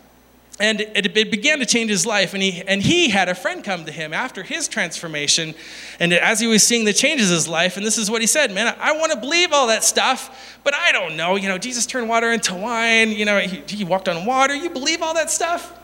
[0.60, 2.34] And it, it, began to change his life.
[2.34, 5.54] And he, and he had a friend come to him after his transformation.
[6.00, 8.26] And as he was seeing the changes in his life, and this is what he
[8.26, 11.36] said Man, I, I want to believe all that stuff, but I don't know.
[11.36, 13.12] You know, Jesus turned water into wine.
[13.12, 14.54] You know, he, he walked on water.
[14.54, 15.78] You believe all that stuff?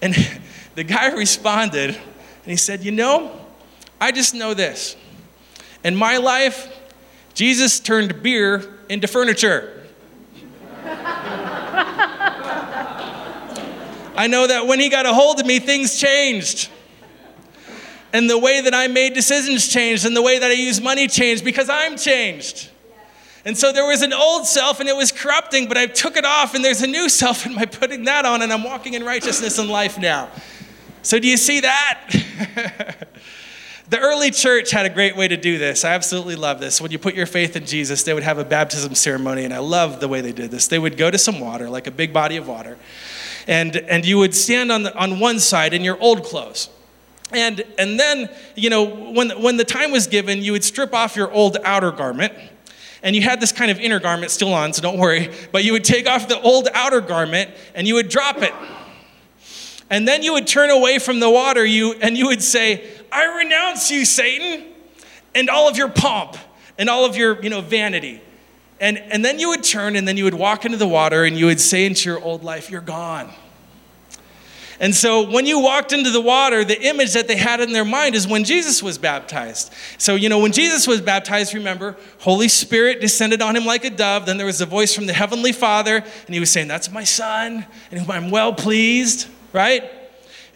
[0.00, 0.14] And
[0.76, 3.32] the guy responded, and he said, You know,
[4.00, 4.96] I just know this.
[5.82, 6.72] In my life,
[7.34, 9.86] Jesus turned beer into furniture.
[14.18, 16.70] I know that when he got a hold of me, things changed.
[18.12, 21.06] And the way that I made decisions changed, and the way that I use money
[21.06, 22.68] changed because I'm changed.
[23.44, 26.24] And so there was an old self and it was corrupting, but I took it
[26.24, 29.04] off, and there's a new self, and I'm putting that on, and I'm walking in
[29.04, 30.30] righteousness and life now.
[31.02, 32.10] So, do you see that?
[33.88, 35.84] the early church had a great way to do this.
[35.84, 36.80] I absolutely love this.
[36.80, 39.58] When you put your faith in Jesus, they would have a baptism ceremony, and I
[39.58, 40.66] love the way they did this.
[40.66, 42.78] They would go to some water, like a big body of water,
[43.48, 46.68] and, and you would stand on, the, on one side in your old clothes.
[47.32, 51.16] And, and then, you know, when, when the time was given, you would strip off
[51.16, 52.34] your old outer garment.
[53.02, 55.30] And you had this kind of inner garment still on, so don't worry.
[55.50, 58.52] But you would take off the old outer garment and you would drop it.
[59.88, 63.38] And then you would turn away from the water you, and you would say, I
[63.38, 64.66] renounce you, Satan,
[65.34, 66.36] and all of your pomp
[66.76, 68.20] and all of your you know, vanity.
[68.80, 71.36] And, and then you would turn and then you would walk into the water and
[71.36, 73.30] you would say into your old life, You're gone.
[74.80, 77.84] And so when you walked into the water, the image that they had in their
[77.84, 79.72] mind is when Jesus was baptized.
[79.98, 83.90] So, you know, when Jesus was baptized, remember, Holy Spirit descended on him like a
[83.90, 84.26] dove.
[84.26, 87.02] Then there was a voice from the Heavenly Father, and he was saying, That's my
[87.02, 89.82] son, and whom I'm well pleased, right?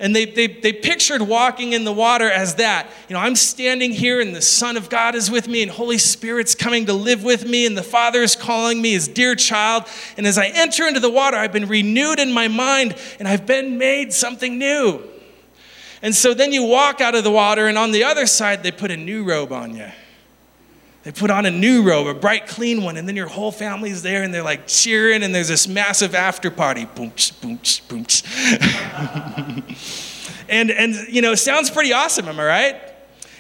[0.03, 2.89] And they, they, they pictured walking in the water as that.
[3.09, 5.97] You know, I'm standing here and the Son of God is with me and Holy
[5.97, 9.85] Spirit's coming to live with me and the Father is calling me his dear child.
[10.17, 13.47] And as I enter into the water, I've been renewed in my mind and I've
[13.47, 15.05] been made something new.
[16.03, 18.73] And so then you walk out of the water and on the other side, they
[18.73, 19.87] put a new robe on you.
[21.03, 24.03] They put on a new robe, a bright, clean one, and then your whole family's
[24.03, 26.85] there and they're like cheering, and there's this massive after party.
[26.85, 28.07] Boom, boom, boom.
[30.49, 32.81] and, and, you know, sounds pretty awesome, am I right?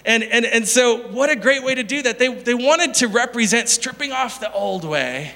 [0.05, 2.19] And, and, and so, what a great way to do that.
[2.19, 5.35] They, they wanted to represent stripping off the old way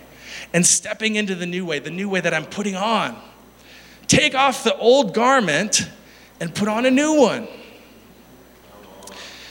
[0.53, 3.17] and stepping into the new way, the new way that I'm putting on.
[4.09, 5.89] Take off the old garment
[6.41, 7.47] and put on a new one.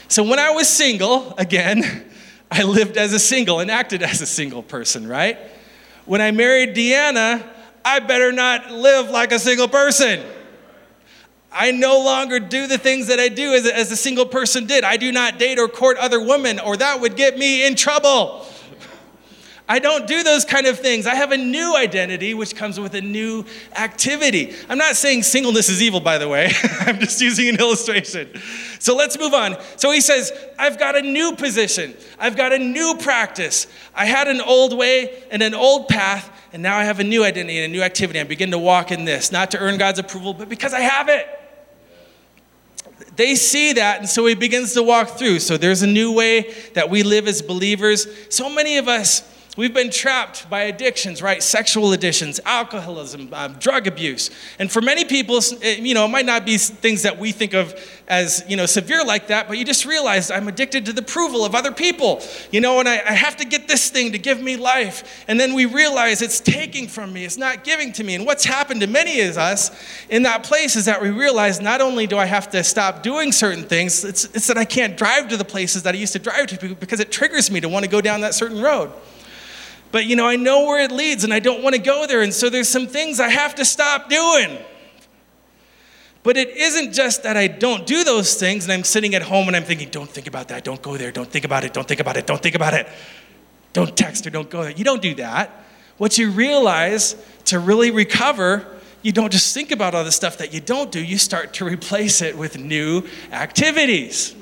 [0.08, 2.04] So when I was single, again,
[2.50, 5.38] I lived as a single and acted as a single person, right?
[6.04, 7.44] When I married Deanna,
[7.84, 10.22] I better not live like a single person.
[11.52, 14.66] I no longer do the things that I do as a, as a single person
[14.66, 14.84] did.
[14.84, 18.46] I do not date or court other women, or that would get me in trouble.
[19.68, 21.08] I don't do those kind of things.
[21.08, 24.54] I have a new identity, which comes with a new activity.
[24.68, 26.52] I'm not saying singleness is evil, by the way.
[26.80, 28.30] I'm just using an illustration.
[28.78, 29.56] So let's move on.
[29.76, 33.66] So he says, I've got a new position, I've got a new practice.
[33.92, 37.24] I had an old way and an old path, and now I have a new
[37.24, 38.20] identity and a new activity.
[38.20, 41.08] I begin to walk in this, not to earn God's approval, but because I have
[41.08, 41.26] it.
[43.16, 45.40] They see that, and so he begins to walk through.
[45.40, 48.06] So there's a new way that we live as believers.
[48.28, 49.22] So many of us,
[49.56, 51.42] We've been trapped by addictions, right?
[51.42, 54.30] Sexual addictions, alcoholism, um, drug abuse.
[54.58, 57.74] And for many people, you know, it might not be things that we think of
[58.06, 61.42] as, you know, severe like that, but you just realize I'm addicted to the approval
[61.42, 62.20] of other people,
[62.52, 65.24] you know, and I, I have to get this thing to give me life.
[65.26, 68.14] And then we realize it's taking from me, it's not giving to me.
[68.14, 69.70] And what's happened to many of us
[70.10, 73.32] in that place is that we realize not only do I have to stop doing
[73.32, 76.18] certain things, it's, it's that I can't drive to the places that I used to
[76.18, 78.92] drive to because it triggers me to want to go down that certain road
[79.96, 82.20] but you know, I know where it leads and I don't want to go there.
[82.20, 84.58] And so there's some things I have to stop doing.
[86.22, 89.46] But it isn't just that I don't do those things and I'm sitting at home
[89.46, 91.88] and I'm thinking, don't think about that, don't go there, don't think about it, don't
[91.88, 92.86] think about it, don't think about it,
[93.72, 94.72] don't text or don't go there.
[94.72, 95.64] You don't do that.
[95.96, 98.66] What you realize to really recover,
[99.00, 101.64] you don't just think about all the stuff that you don't do, you start to
[101.64, 104.36] replace it with new activities.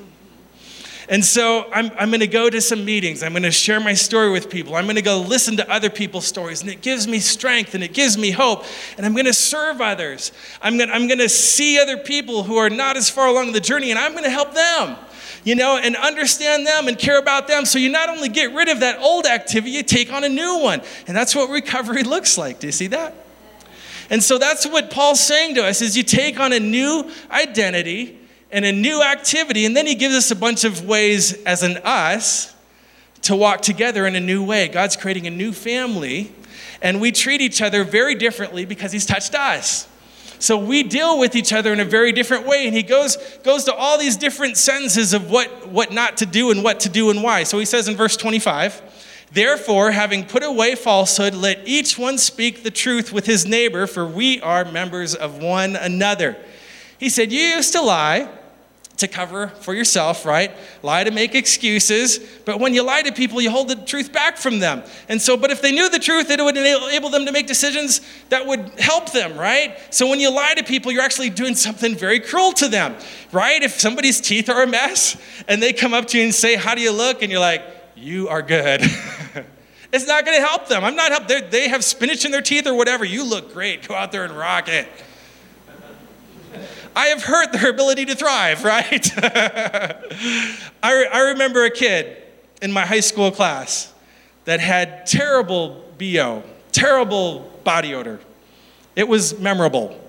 [1.09, 3.23] And so I'm, I'm going to go to some meetings.
[3.23, 4.75] I'm going to share my story with people.
[4.75, 6.63] I'm going to go listen to other people's stories.
[6.63, 8.65] And it gives me strength and it gives me hope.
[8.97, 10.33] And I'm going to serve others.
[10.63, 13.91] I'm going, I'm to see other people who are not as far along the journey
[13.91, 14.97] and I'm going to help them.
[15.45, 17.67] You know, and understand them and care about them.
[17.67, 20.61] So you not only get rid of that old activity, you take on a new
[20.61, 20.81] one.
[21.07, 22.61] And that's what recovery looks like.
[22.61, 23.15] Do you see that?
[24.09, 28.21] And so that's what Paul's saying to us is you take on a new identity
[28.55, 29.67] and a new activity.
[29.67, 32.55] And then he gives us a bunch of ways as an us
[33.23, 34.69] to walk together in a new way.
[34.69, 36.33] God's creating a new family,
[36.81, 39.89] and we treat each other very differently because he's touched us.
[40.39, 42.67] So we deal with each other in a very different way.
[42.67, 46.53] And he goes, goes to all these different sentences of what, what not to do
[46.53, 47.43] and what to do and why.
[47.43, 48.83] So he says in verse 25,
[49.33, 54.07] Therefore, having put away falsehood, let each one speak the truth with his neighbor, for
[54.07, 56.37] we are members of one another.
[56.99, 58.29] He said, You used to lie
[58.97, 60.53] to cover for yourself, right?
[60.83, 62.19] Lie to make excuses.
[62.45, 64.85] But when you lie to people, you hold the truth back from them.
[65.09, 68.01] And so, but if they knew the truth, it would enable them to make decisions
[68.29, 69.77] that would help them, right?
[69.91, 72.95] So when you lie to people, you're actually doing something very cruel to them,
[73.33, 73.63] right?
[73.63, 75.17] If somebody's teeth are a mess
[75.49, 77.23] and they come up to you and say, How do you look?
[77.23, 77.63] And you're like,
[77.97, 78.81] You are good.
[79.93, 80.85] it's not going to help them.
[80.85, 81.51] I'm not help.
[81.51, 83.05] They have spinach in their teeth or whatever.
[83.05, 83.89] You look great.
[83.89, 84.89] Go out there and rock it.
[86.97, 89.11] I have hurt their ability to thrive, right?
[90.83, 92.23] I, I remember a kid
[92.63, 93.93] in my high school class
[94.45, 98.21] that had terrible BO, terrible body odor.
[98.97, 100.01] It was memorable.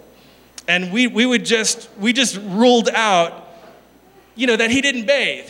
[0.68, 3.48] And we, we would just, we just ruled out,
[4.36, 5.50] you know, that he didn't bathe.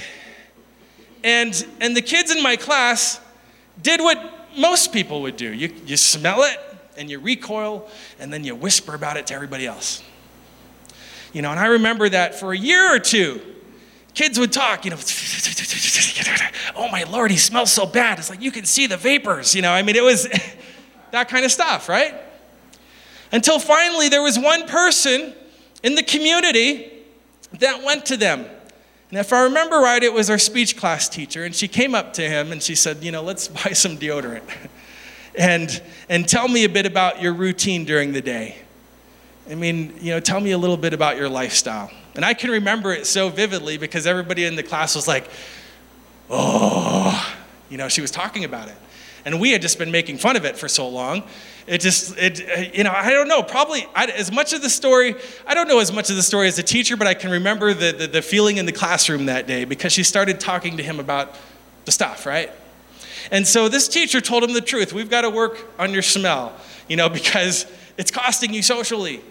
[1.23, 3.19] And, and the kids in my class
[3.81, 4.19] did what
[4.57, 5.51] most people would do.
[5.51, 6.59] You, you smell it
[6.97, 10.03] and you recoil and then you whisper about it to everybody else.
[11.35, 13.41] You know, and I remember that for a year or two,
[14.13, 14.97] kids would talk, you know,
[16.77, 18.19] oh my Lord, he smells so bad.
[18.19, 19.73] It's like you can see the vapors, you know.
[19.73, 20.29] I mean, it was
[21.11, 22.15] that kind of stuff, right?
[23.33, 25.33] Until finally there was one person
[25.83, 26.89] in the community
[27.59, 28.45] that went to them.
[29.09, 32.13] And if I remember right, it was our speech class teacher, and she came up
[32.13, 34.43] to him and she said, You know, let's buy some deodorant.
[35.37, 38.61] and, and tell me a bit about your routine during the day.
[39.49, 41.91] I mean, you know, tell me a little bit about your lifestyle.
[42.15, 45.29] And I can remember it so vividly because everybody in the class was like,
[46.29, 47.35] oh,
[47.69, 48.75] you know, she was talking about it.
[49.25, 51.23] And we had just been making fun of it for so long.
[51.67, 55.15] It just, it, you know, I don't know, probably I, as much of the story,
[55.47, 57.73] I don't know as much of the story as a teacher, but I can remember
[57.73, 60.99] the, the, the feeling in the classroom that day because she started talking to him
[60.99, 61.35] about
[61.85, 62.51] the stuff, right?
[63.31, 64.93] And so this teacher told him the truth.
[64.93, 66.53] We've got to work on your smell,
[66.87, 67.65] you know, because
[67.97, 69.21] it's costing you socially.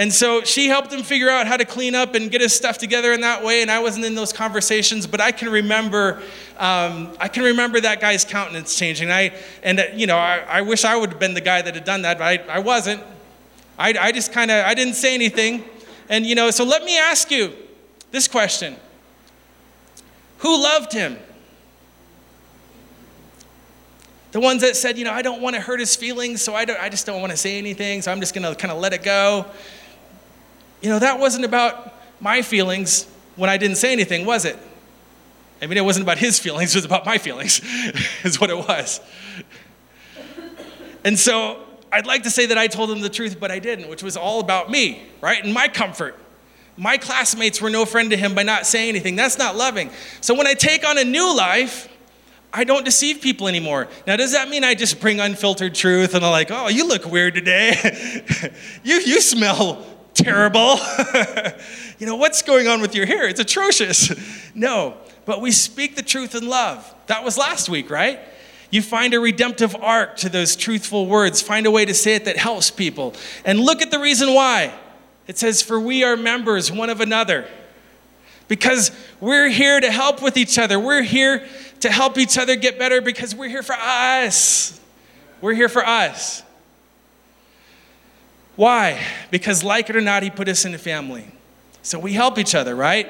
[0.00, 2.78] And so she helped him figure out how to clean up and get his stuff
[2.78, 3.60] together in that way.
[3.60, 6.22] And I wasn't in those conversations, but I can remember,
[6.56, 9.10] um, I can remember that guy's countenance changing.
[9.10, 11.74] I, and uh, you know, I, I, wish I would have been the guy that
[11.74, 13.02] had done that, but I, I wasn't.
[13.78, 15.64] I, I just kind of, I didn't say anything.
[16.08, 17.52] And you know, so let me ask you
[18.10, 18.76] this question.
[20.38, 21.18] Who loved him?
[24.32, 26.64] The ones that said, you know, I don't want to hurt his feelings, so I,
[26.64, 28.78] don't, I just don't want to say anything, so I'm just going to kind of
[28.78, 29.44] let it go.
[30.80, 33.06] You know, that wasn't about my feelings
[33.36, 34.58] when I didn't say anything, was it?
[35.62, 37.60] I mean, it wasn't about his feelings, it was about my feelings,
[38.24, 39.00] is what it was.
[41.04, 41.62] And so
[41.92, 44.16] I'd like to say that I told him the truth, but I didn't, which was
[44.16, 45.42] all about me, right?
[45.42, 46.16] And my comfort.
[46.76, 49.16] My classmates were no friend to him by not saying anything.
[49.16, 49.90] That's not loving.
[50.20, 51.88] So when I take on a new life,
[52.52, 53.88] I don't deceive people anymore.
[54.06, 57.04] Now, does that mean I just bring unfiltered truth and I'm like, oh, you look
[57.04, 57.74] weird today?
[58.82, 59.84] you, you smell
[60.14, 60.76] terrible.
[61.98, 63.28] you know, what's going on with your hair?
[63.28, 64.12] It's atrocious.
[64.54, 66.94] no, but we speak the truth in love.
[67.06, 68.20] That was last week, right?
[68.70, 71.42] You find a redemptive arc to those truthful words.
[71.42, 73.14] Find a way to say it that helps people.
[73.44, 74.72] And look at the reason why.
[75.26, 77.46] It says, For we are members one of another.
[78.48, 78.90] Because
[79.20, 80.78] we're here to help with each other.
[80.78, 81.46] We're here
[81.80, 84.80] to help each other get better because we're here for us.
[85.40, 86.42] We're here for us.
[88.60, 89.02] Why?
[89.30, 91.24] Because, like it or not, He put us in a family.
[91.80, 93.08] So we help each other, right?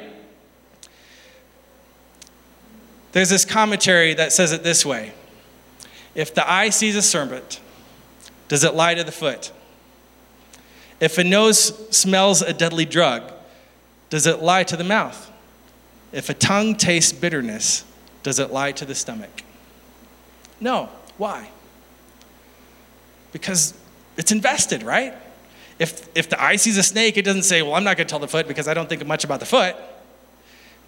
[3.11, 5.13] There's this commentary that says it this way
[6.15, 7.59] If the eye sees a serpent,
[8.47, 9.51] does it lie to the foot?
[11.01, 13.33] If a nose smells a deadly drug,
[14.09, 15.33] does it lie to the mouth?
[16.13, 17.85] If a tongue tastes bitterness,
[18.23, 19.43] does it lie to the stomach?
[20.61, 20.91] No.
[21.19, 21.51] Why?
[23.33, 23.75] Because
[24.17, 25.15] it's invested, right?
[25.81, 28.11] If, if the eye sees a snake, it doesn't say, Well, I'm not going to
[28.11, 29.75] tell the foot because I don't think much about the foot.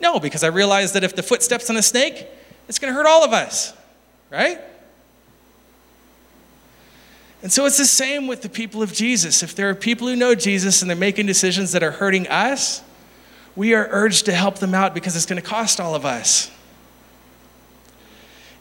[0.01, 2.27] No, because I realize that if the foot steps on a snake,
[2.69, 3.73] it's going to hurt all of us,
[4.31, 4.61] right?
[7.43, 9.43] And so it's the same with the people of Jesus.
[9.43, 12.83] If there are people who know Jesus and they're making decisions that are hurting us,
[13.57, 16.51] we are urged to help them out because it's going to cost all of us.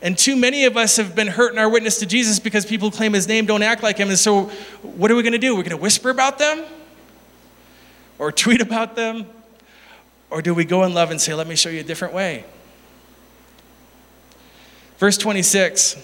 [0.01, 2.89] And too many of us have been hurt in our witness to Jesus because people
[2.89, 4.09] who claim his name don't act like him.
[4.09, 4.45] And so,
[4.81, 5.55] what are we going to do?
[5.55, 6.65] We're going to whisper about them?
[8.17, 9.27] Or tweet about them?
[10.31, 12.45] Or do we go in love and say, let me show you a different way?
[14.97, 15.97] Verse 26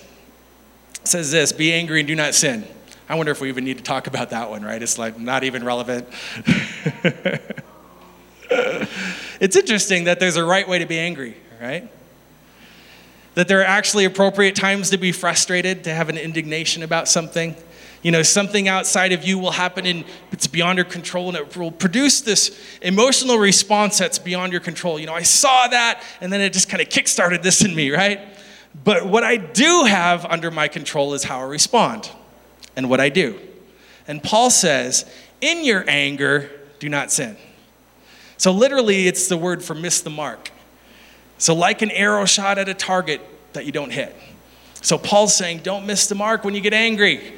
[1.04, 2.68] says this Be angry and do not sin.
[3.10, 4.82] I wonder if we even need to talk about that one, right?
[4.82, 6.08] It's like not even relevant.
[8.50, 11.89] it's interesting that there's a right way to be angry, right?
[13.38, 17.56] That there are actually appropriate times to be frustrated, to have an indignation about something.
[18.02, 21.56] You know, something outside of you will happen and it's beyond your control and it
[21.56, 25.00] will produce this emotional response that's beyond your control.
[25.00, 27.92] You know, I saw that and then it just kind of kickstarted this in me,
[27.92, 28.22] right?
[28.84, 32.10] But what I do have under my control is how I respond
[32.76, 33.40] and what I do.
[34.08, 35.06] And Paul says,
[35.42, 37.38] in your anger, do not sin.
[38.38, 40.50] So literally, it's the word for miss the mark.
[41.38, 43.22] So, like an arrow shot at a target
[43.54, 44.16] that you don't hit.
[44.82, 47.34] So, Paul's saying, don't miss the mark when you get angry.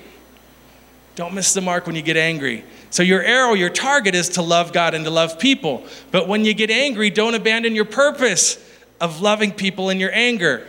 [1.15, 2.63] Don't miss the mark when you get angry.
[2.91, 5.83] So, your arrow, your target is to love God and to love people.
[6.11, 8.57] But when you get angry, don't abandon your purpose
[9.01, 10.65] of loving people in your anger.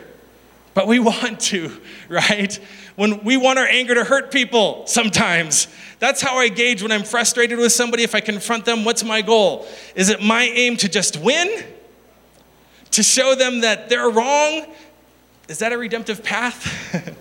[0.75, 2.59] But we want to, right?
[2.97, 5.69] When we want our anger to hurt people sometimes.
[6.01, 8.03] That's how I gauge when I'm frustrated with somebody.
[8.03, 9.67] If I confront them, what's my goal?
[9.95, 11.65] Is it my aim to just win?
[13.01, 14.67] To show them that they're wrong?
[15.49, 17.17] Is that a redemptive path?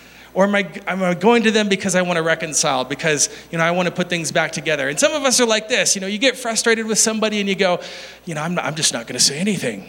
[0.34, 3.58] or am I, am I going to them because I want to reconcile, because you
[3.58, 4.88] know I want to put things back together?
[4.88, 5.94] And some of us are like this.
[5.94, 7.80] You know, you get frustrated with somebody and you go,
[8.24, 9.88] you know, I'm, not, I'm just not going to say anything.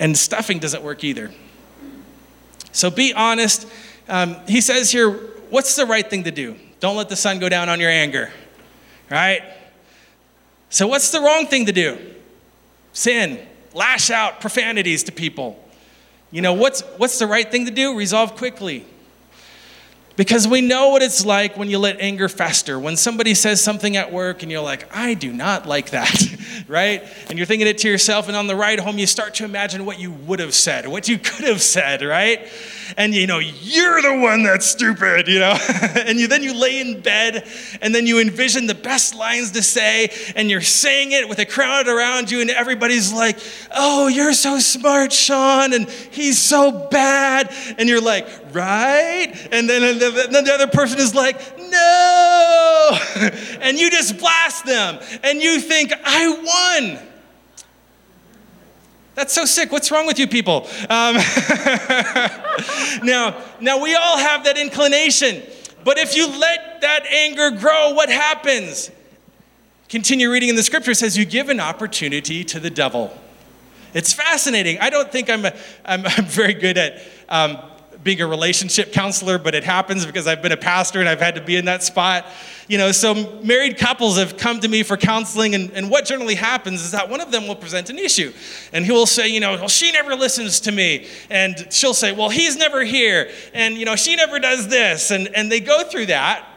[0.00, 1.30] And stuffing doesn't work either.
[2.72, 3.68] So be honest.
[4.08, 5.12] Um, he says here,
[5.48, 6.56] what's the right thing to do?
[6.80, 8.32] Don't let the sun go down on your anger,
[9.08, 9.42] right?
[10.70, 11.98] So what's the wrong thing to do?
[12.92, 15.58] Sin lash out profanities to people.
[16.30, 17.96] You know, what's, what's the right thing to do?
[17.96, 18.86] Resolve quickly.
[20.16, 22.78] Because we know what it's like when you let anger fester.
[22.78, 26.12] When somebody says something at work and you're like, I do not like that,
[26.68, 27.02] right?
[27.28, 29.84] And you're thinking it to yourself, and on the ride home, you start to imagine
[29.84, 32.48] what you would have said, what you could have said, right?
[32.96, 35.56] And you know, you're the one that's stupid, you know?
[35.96, 37.48] and you then you lay in bed
[37.80, 41.46] and then you envision the best lines to say, and you're saying it with a
[41.46, 43.38] crowd around you, and everybody's like,
[43.74, 47.54] Oh, you're so smart, Sean, and he's so bad.
[47.78, 49.32] And you're like, Right?
[49.50, 52.98] And then and then the other person is like, no.
[53.62, 56.98] And you just blast them and you think, I won.
[59.14, 59.70] That's so sick.
[59.70, 60.66] What's wrong with you people?
[60.88, 61.16] Um,
[63.02, 65.42] now, now, we all have that inclination.
[65.84, 68.90] But if you let that anger grow, what happens?
[69.88, 73.12] Continue reading in the scripture, says you give an opportunity to the devil.
[73.92, 74.78] It's fascinating.
[74.80, 77.58] I don't think I'm, a, I'm, I'm very good at um,
[78.04, 81.36] being a relationship counselor, but it happens because I've been a pastor and I've had
[81.36, 82.26] to be in that spot.
[82.68, 86.34] You know, so married couples have come to me for counseling, and, and what generally
[86.34, 88.32] happens is that one of them will present an issue.
[88.72, 91.06] And he will say, you know, well, she never listens to me.
[91.30, 93.30] And she'll say, well, he's never here.
[93.54, 95.10] And, you know, she never does this.
[95.10, 96.48] And, and they go through that.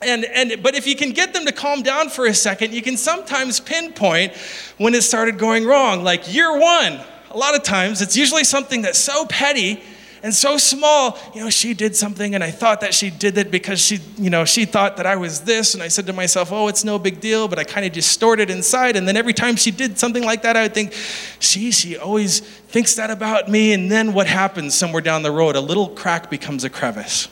[0.00, 2.82] And, and but if you can get them to calm down for a second, you
[2.82, 4.36] can sometimes pinpoint
[4.78, 6.04] when it started going wrong.
[6.04, 9.82] Like year one, a lot of times it's usually something that's so petty
[10.22, 11.18] and so small.
[11.34, 14.30] You know, she did something and I thought that she did it because she, you
[14.30, 15.74] know, she thought that I was this.
[15.74, 18.10] And I said to myself, oh, it's no big deal, but I kind of just
[18.10, 18.96] stored it inside.
[18.96, 20.92] And then every time she did something like that, I would think,
[21.38, 23.72] she, she always thinks that about me.
[23.72, 25.56] And then what happens somewhere down the road?
[25.56, 27.28] A little crack becomes a crevice.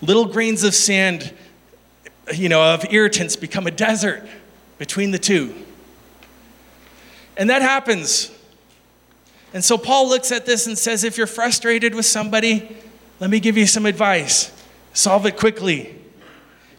[0.00, 1.32] Little grains of sand,
[2.32, 4.26] you know, of irritants become a desert
[4.78, 5.54] between the two.
[7.36, 8.30] And that happens
[9.54, 12.76] and so Paul looks at this and says, if you're frustrated with somebody,
[13.20, 14.52] let me give you some advice.
[14.92, 15.94] Solve it quickly.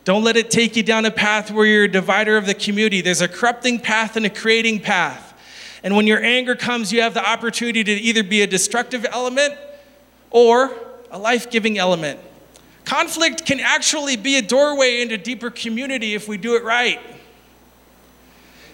[0.04, 3.00] Don't let it take you down a path where you're a divider of the community.
[3.00, 5.32] There's a corrupting path and a creating path.
[5.84, 9.56] And when your anger comes, you have the opportunity to either be a destructive element
[10.30, 10.72] or
[11.10, 12.20] a life giving element.
[12.84, 17.00] Conflict can actually be a doorway into deeper community if we do it right.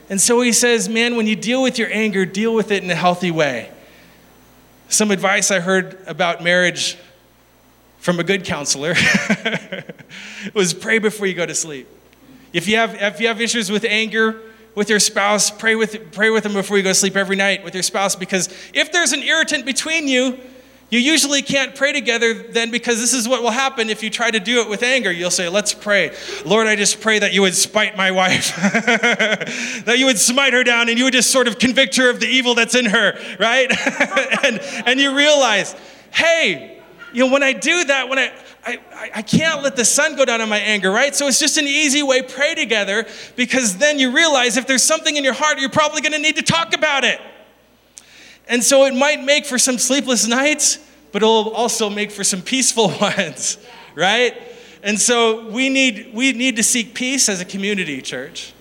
[0.10, 2.90] And so he says, man, when you deal with your anger, deal with it in
[2.90, 3.72] a healthy way.
[4.92, 6.98] Some advice I heard about marriage
[8.00, 8.94] from a good counselor
[10.54, 11.88] was pray before you go to sleep.
[12.52, 14.42] If you have, if you have issues with anger
[14.76, 17.64] with your spouse, pray with, pray with them before you go to sleep every night
[17.64, 20.38] with your spouse because if there's an irritant between you,
[20.92, 24.30] you usually can't pray together then because this is what will happen if you try
[24.30, 25.10] to do it with anger.
[25.10, 26.14] You'll say, Let's pray.
[26.46, 30.66] Lord, I just pray that you would spite my wife, that you would smite her
[30.66, 33.18] down and you would just sort of convict her of the evil that's in her,
[33.40, 33.72] right?
[34.44, 35.78] and, and you realize,
[36.12, 36.82] hey,
[37.14, 38.34] you know, when I do that, when I,
[38.66, 38.80] I,
[39.16, 41.16] I can't let the sun go down on my anger, right?
[41.16, 45.16] So it's just an easy way, pray together, because then you realize if there's something
[45.16, 47.22] in your heart, you're probably gonna need to talk about it.
[48.48, 50.80] And so it might make for some sleepless nights,
[51.12, 53.58] but it'll also make for some peaceful ones,
[53.96, 54.36] right?
[54.84, 58.54] And so we need, we need to seek peace as a community, church.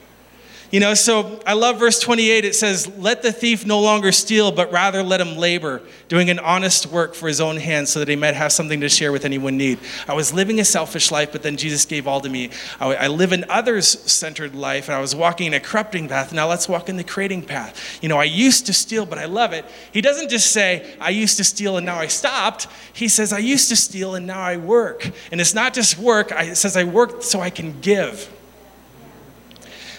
[0.71, 2.45] You know, so I love verse 28.
[2.45, 6.39] It says, Let the thief no longer steal, but rather let him labor, doing an
[6.39, 9.25] honest work for his own hands, so that he might have something to share with
[9.25, 9.81] anyone need.
[10.07, 12.51] I was living a selfish life, but then Jesus gave all to me.
[12.79, 16.33] I, I live an others centered life, and I was walking in a corrupting path.
[16.33, 17.99] Now let's walk in the creating path.
[18.01, 19.65] You know, I used to steal, but I love it.
[19.93, 22.69] He doesn't just say, I used to steal and now I stopped.
[22.93, 25.11] He says, I used to steal and now I work.
[25.33, 28.31] And it's not just work, I, it says, I work so I can give.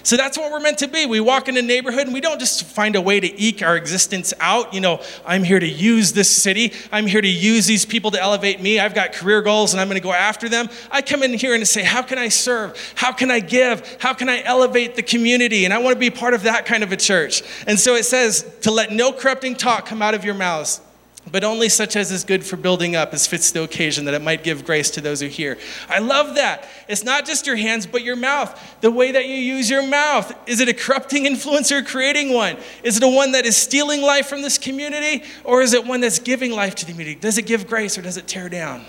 [0.04, 1.06] So that's what we're meant to be.
[1.06, 3.76] We walk in a neighborhood and we don't just find a way to eke our
[3.76, 4.74] existence out.
[4.74, 6.74] You know, I'm here to use this city.
[6.92, 8.80] I'm here to use these people to elevate me.
[8.80, 10.70] I've got career goals and I'm going to go after them.
[10.90, 12.94] I come in here and say, How can I serve?
[12.96, 13.98] How can I give?
[14.00, 15.66] How can I elevate the community?
[15.66, 17.44] And I want to be part of that kind of a church.
[17.68, 20.82] And so it says, To let no corrupting talk come out of your mouths
[21.30, 24.22] but only such as is good for building up as fits the occasion, that it
[24.22, 25.58] might give grace to those who hear.
[25.88, 26.68] I love that.
[26.88, 28.60] It's not just your hands, but your mouth.
[28.82, 30.34] The way that you use your mouth.
[30.48, 32.58] Is it a corrupting influence or creating one?
[32.84, 36.02] Is it a one that is stealing life from this community, or is it one
[36.02, 37.20] that's giving life to the community?
[37.20, 38.84] Does it give grace or does it tear down?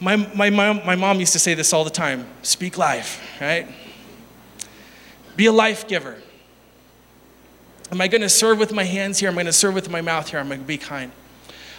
[0.00, 3.66] My, my, my, my mom used to say this all the time speak life, right?
[5.34, 6.18] Be a life giver.
[7.90, 9.28] Am I going to serve with my hands here?
[9.28, 10.38] Am I going to serve with my mouth here?
[10.38, 11.10] I'm going to be kind.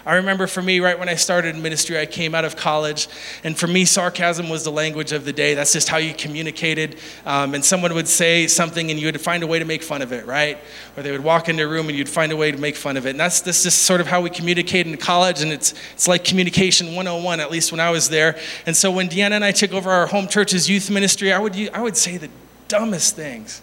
[0.05, 3.07] I remember for me, right when I started ministry, I came out of college,
[3.43, 5.53] and for me, sarcasm was the language of the day.
[5.53, 6.97] That's just how you communicated.
[7.25, 10.01] Um, and someone would say something, and you would find a way to make fun
[10.01, 10.57] of it, right?
[10.95, 12.97] Or they would walk into a room, and you'd find a way to make fun
[12.97, 13.11] of it.
[13.11, 16.23] And that's, that's just sort of how we communicate in college, and it's, it's like
[16.23, 18.39] communication 101, at least when I was there.
[18.65, 21.55] And so when Deanna and I took over our home church's youth ministry, I would,
[21.73, 22.29] I would say the
[22.67, 23.61] dumbest things.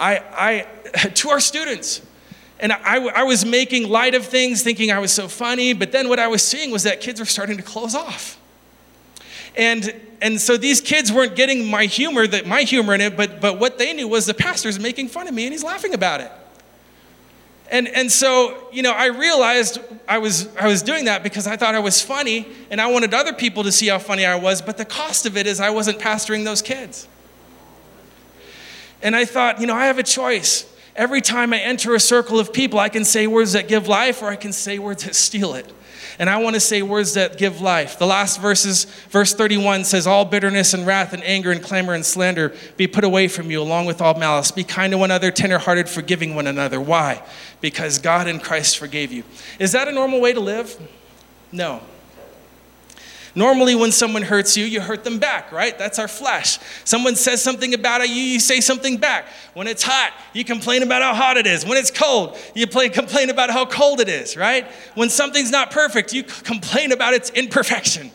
[0.00, 2.02] I, I, to our students.
[2.58, 6.08] And I, I was making light of things, thinking I was so funny, but then
[6.08, 8.38] what I was seeing was that kids were starting to close off.
[9.56, 13.40] And, and so these kids weren't getting my humor, that my humor in it, but,
[13.40, 16.20] but what they knew was the pastor's making fun of me and he's laughing about
[16.20, 16.30] it.
[17.70, 19.78] And, and so, you know, I realized
[20.08, 23.14] I was, I was doing that because I thought I was funny and I wanted
[23.14, 25.70] other people to see how funny I was, but the cost of it is I
[25.70, 27.06] wasn't pastoring those kids.
[29.02, 30.66] And I thought, you know, I have a choice.
[30.96, 34.22] every time I enter a circle of people, I can say words that give life
[34.22, 35.72] or I can say words that steal it.
[36.18, 37.98] And I want to say words that give life.
[37.98, 42.04] The last verses, verse 31 says, All bitterness and wrath and anger and clamor and
[42.04, 44.50] slander be put away from you, along with all malice.
[44.50, 46.78] Be kind to one another, tenderhearted, forgiving one another.
[46.78, 47.22] Why?
[47.62, 49.24] Because God in Christ forgave you.
[49.58, 50.78] Is that a normal way to live?
[51.52, 51.80] No.
[53.34, 55.78] Normally, when someone hurts you, you hurt them back, right?
[55.78, 56.58] That's our flesh.
[56.84, 59.26] Someone says something about you, you say something back.
[59.54, 61.64] When it's hot, you complain about how hot it is.
[61.64, 64.66] When it's cold, you play, complain about how cold it is, right?
[64.94, 68.10] When something's not perfect, you complain about its imperfection.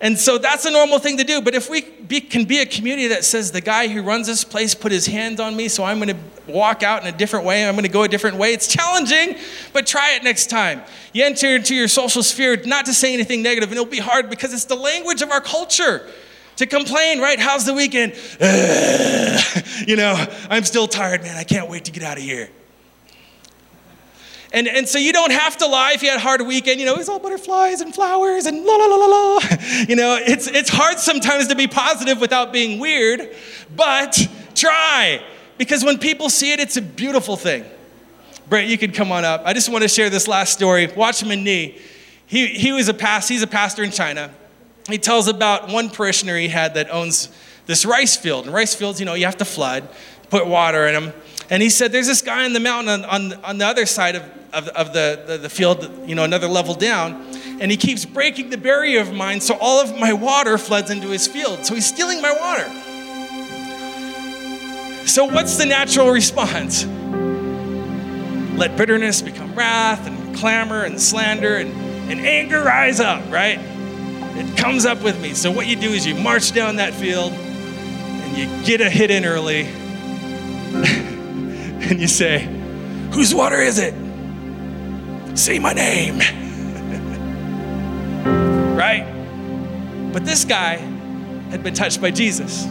[0.00, 1.40] And so that's a normal thing to do.
[1.40, 4.44] But if we be, can be a community that says the guy who runs this
[4.44, 7.46] place put his hands on me, so I'm going to walk out in a different
[7.46, 9.36] way, I'm going to go a different way, it's challenging,
[9.72, 10.82] but try it next time.
[11.12, 14.30] You enter into your social sphere not to say anything negative, and it'll be hard
[14.30, 16.08] because it's the language of our culture
[16.56, 17.38] to complain, right?
[17.38, 18.12] How's the weekend?
[19.88, 21.36] you know, I'm still tired, man.
[21.36, 22.48] I can't wait to get out of here.
[24.52, 26.80] And, and so you don't have to lie if you had a hard weekend.
[26.80, 29.40] You know, it's all butterflies and flowers and la la la la la.
[29.88, 33.34] You know, it's, it's hard sometimes to be positive without being weird,
[33.74, 35.22] but try.
[35.58, 37.64] Because when people see it, it's a beautiful thing.
[38.48, 39.42] Brett, you could come on up.
[39.44, 40.86] I just want to share this last story.
[40.86, 41.78] Watchman Nee,
[42.26, 44.32] he, he was a past, he's a pastor in China.
[44.88, 47.28] He tells about one parishioner he had that owns
[47.66, 48.46] this rice field.
[48.46, 49.88] And rice fields, you know, you have to flood,
[50.30, 51.12] put water in them.
[51.50, 54.16] And he said, There's this guy in the mountain on, on, on the other side
[54.16, 54.22] of,
[54.52, 57.26] of, of the, the, the, field, you know, another level down.
[57.60, 61.08] And he keeps breaking the barrier of mine, so all of my water floods into
[61.08, 61.64] his field.
[61.64, 62.68] So he's stealing my water.
[65.06, 66.84] So, what's the natural response?
[68.58, 71.70] Let bitterness become wrath and clamor and slander and,
[72.10, 73.58] and anger rise up, right?
[73.58, 75.34] It comes up with me.
[75.34, 79.12] So, what you do is you march down that field and you get a hit
[79.12, 79.68] in early.
[81.90, 82.40] and you say,
[83.12, 83.94] Whose water is it?
[85.38, 86.18] Say my name.
[88.76, 89.06] right?
[90.12, 90.76] But this guy
[91.50, 92.66] had been touched by Jesus.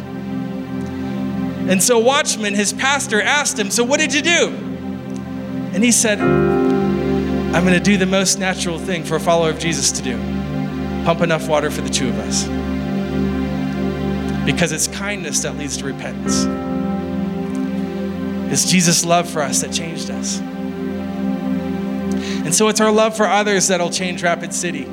[1.68, 4.49] And so, Watchman, his pastor, asked him, So, what did you do?
[5.74, 9.59] And he said, I'm going to do the most natural thing for a follower of
[9.59, 10.18] Jesus to do
[11.05, 12.45] pump enough water for the two of us.
[14.43, 16.45] Because it's kindness that leads to repentance.
[18.56, 20.39] It's Jesus' love for us that changed us.
[22.45, 24.86] And so it's our love for others that'll change Rapid City.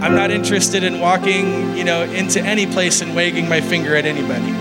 [0.00, 4.04] I'm not interested in walking, you know, into any place and wagging my finger at
[4.04, 4.52] anybody.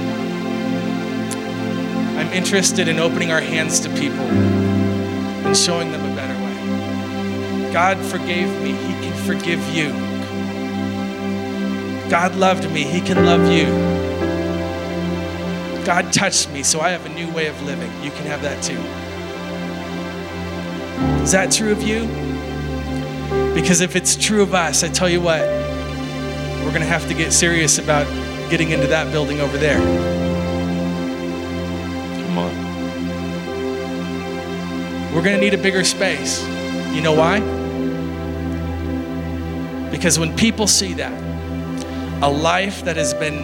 [2.17, 7.71] I'm interested in opening our hands to people and showing them a better way.
[7.71, 9.91] God forgave me, He can forgive you.
[12.09, 14.18] God loved me, He can love you.
[15.85, 17.91] God touched me, so I have a new way of living.
[18.03, 18.79] You can have that too.
[21.23, 22.07] Is that true of you?
[23.53, 27.13] Because if it's true of us, I tell you what, we're going to have to
[27.13, 28.07] get serious about
[28.49, 29.79] getting into that building over there.
[32.25, 32.69] Come on.
[35.13, 36.43] We're going to need a bigger space.
[36.93, 37.39] You know why?
[39.89, 41.13] Because when people see that,
[42.23, 43.43] a life that has been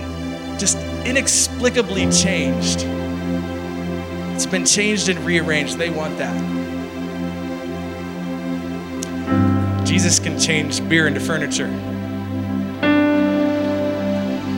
[0.60, 2.84] just inexplicably changed.
[4.34, 5.78] It's been changed and rearranged.
[5.78, 6.36] They want that.
[9.86, 11.70] Jesus can change beer into furniture.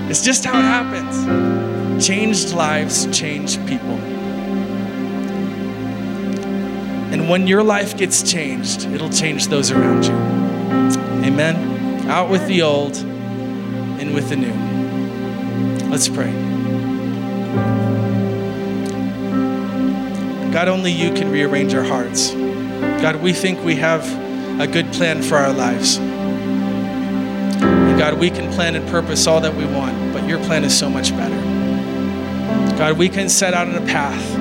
[0.10, 2.06] It's just how it happens.
[2.06, 3.98] Changed lives change people.
[7.12, 10.14] And when your life gets changed, it'll change those around you.
[11.26, 12.10] Amen.
[12.10, 14.67] Out with the old, in with the new.
[15.90, 16.32] Let's pray.
[20.52, 22.32] God, only you can rearrange our hearts.
[22.32, 24.04] God, we think we have
[24.60, 25.98] a good plan for our lives.
[25.98, 30.78] And God, we can plan and purpose all that we want, but your plan is
[30.78, 31.36] so much better.
[32.78, 34.36] God, we can set out on a path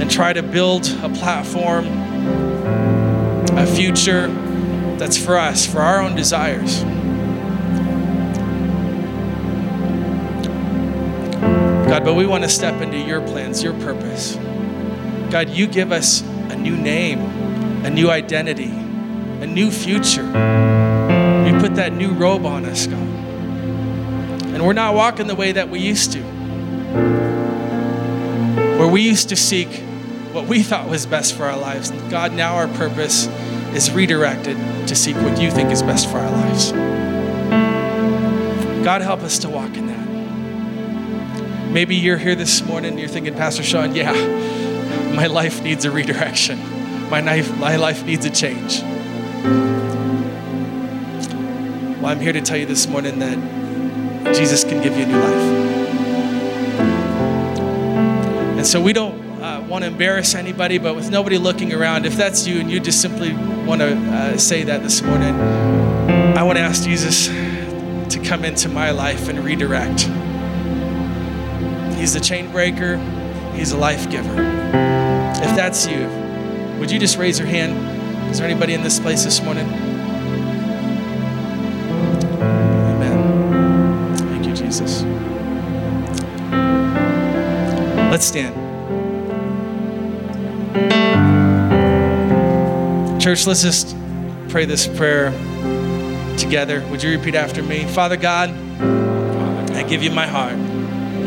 [0.00, 1.86] and try to build a platform,
[3.58, 4.28] a future
[4.98, 6.84] that's for us, for our own desires.
[11.88, 14.34] God, but we want to step into your plans, your purpose.
[15.30, 17.20] God, you give us a new name,
[17.84, 20.26] a new identity, a new future.
[20.26, 22.98] You put that new robe on us, God.
[22.98, 26.22] And we're not walking the way that we used to,
[28.78, 29.68] where we used to seek
[30.32, 31.90] what we thought was best for our lives.
[32.10, 33.28] God, now our purpose
[33.74, 34.56] is redirected
[34.88, 36.72] to seek what you think is best for our lives.
[38.84, 40.15] God, help us to walk in that.
[41.76, 44.14] Maybe you're here this morning and you're thinking, Pastor Sean, yeah,
[45.14, 46.58] my life needs a redirection.
[47.10, 48.80] My life, my life needs a change.
[52.00, 53.36] Well, I'm here to tell you this morning that
[54.34, 55.50] Jesus can give you a new life.
[58.56, 62.16] And so we don't uh, want to embarrass anybody, but with nobody looking around, if
[62.16, 63.34] that's you and you just simply
[63.66, 65.38] want to uh, say that this morning,
[66.38, 70.08] I want to ask Jesus to come into my life and redirect.
[71.96, 72.98] He's a chain breaker,
[73.54, 74.42] He's a life giver.
[75.42, 76.06] If that's you,
[76.78, 78.30] would you just raise your hand?
[78.30, 79.66] Is there anybody in this place this morning?
[82.92, 84.16] Amen.
[84.16, 85.04] Thank you, Jesus.
[88.10, 88.54] Let's stand.
[93.20, 93.96] Church, let's just
[94.48, 95.32] pray this prayer
[96.38, 96.86] together.
[96.90, 97.84] Would you repeat after me?
[97.84, 98.50] Father God,
[99.72, 100.56] I give you my heart,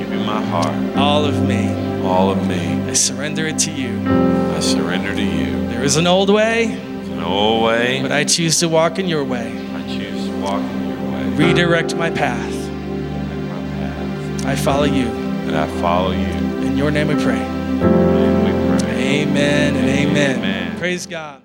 [0.10, 1.70] Give you my heart, all of me.
[2.04, 2.82] all of me.
[2.90, 4.02] I surrender it to you.
[4.08, 5.68] I surrender to you.
[5.68, 8.02] There is an old way, an old way.
[8.02, 9.56] but I choose to walk in your way.
[9.76, 11.30] I choose to walk in your way.
[11.48, 12.52] Redirect my path.
[12.52, 14.46] Direct my path.
[14.48, 15.06] I follow you.
[15.06, 16.66] And I follow you.
[16.66, 17.38] In your name we pray.
[17.40, 19.22] And we pray.
[19.22, 20.38] Amen and amen.
[20.40, 20.78] Amen.
[20.80, 21.44] Praise God.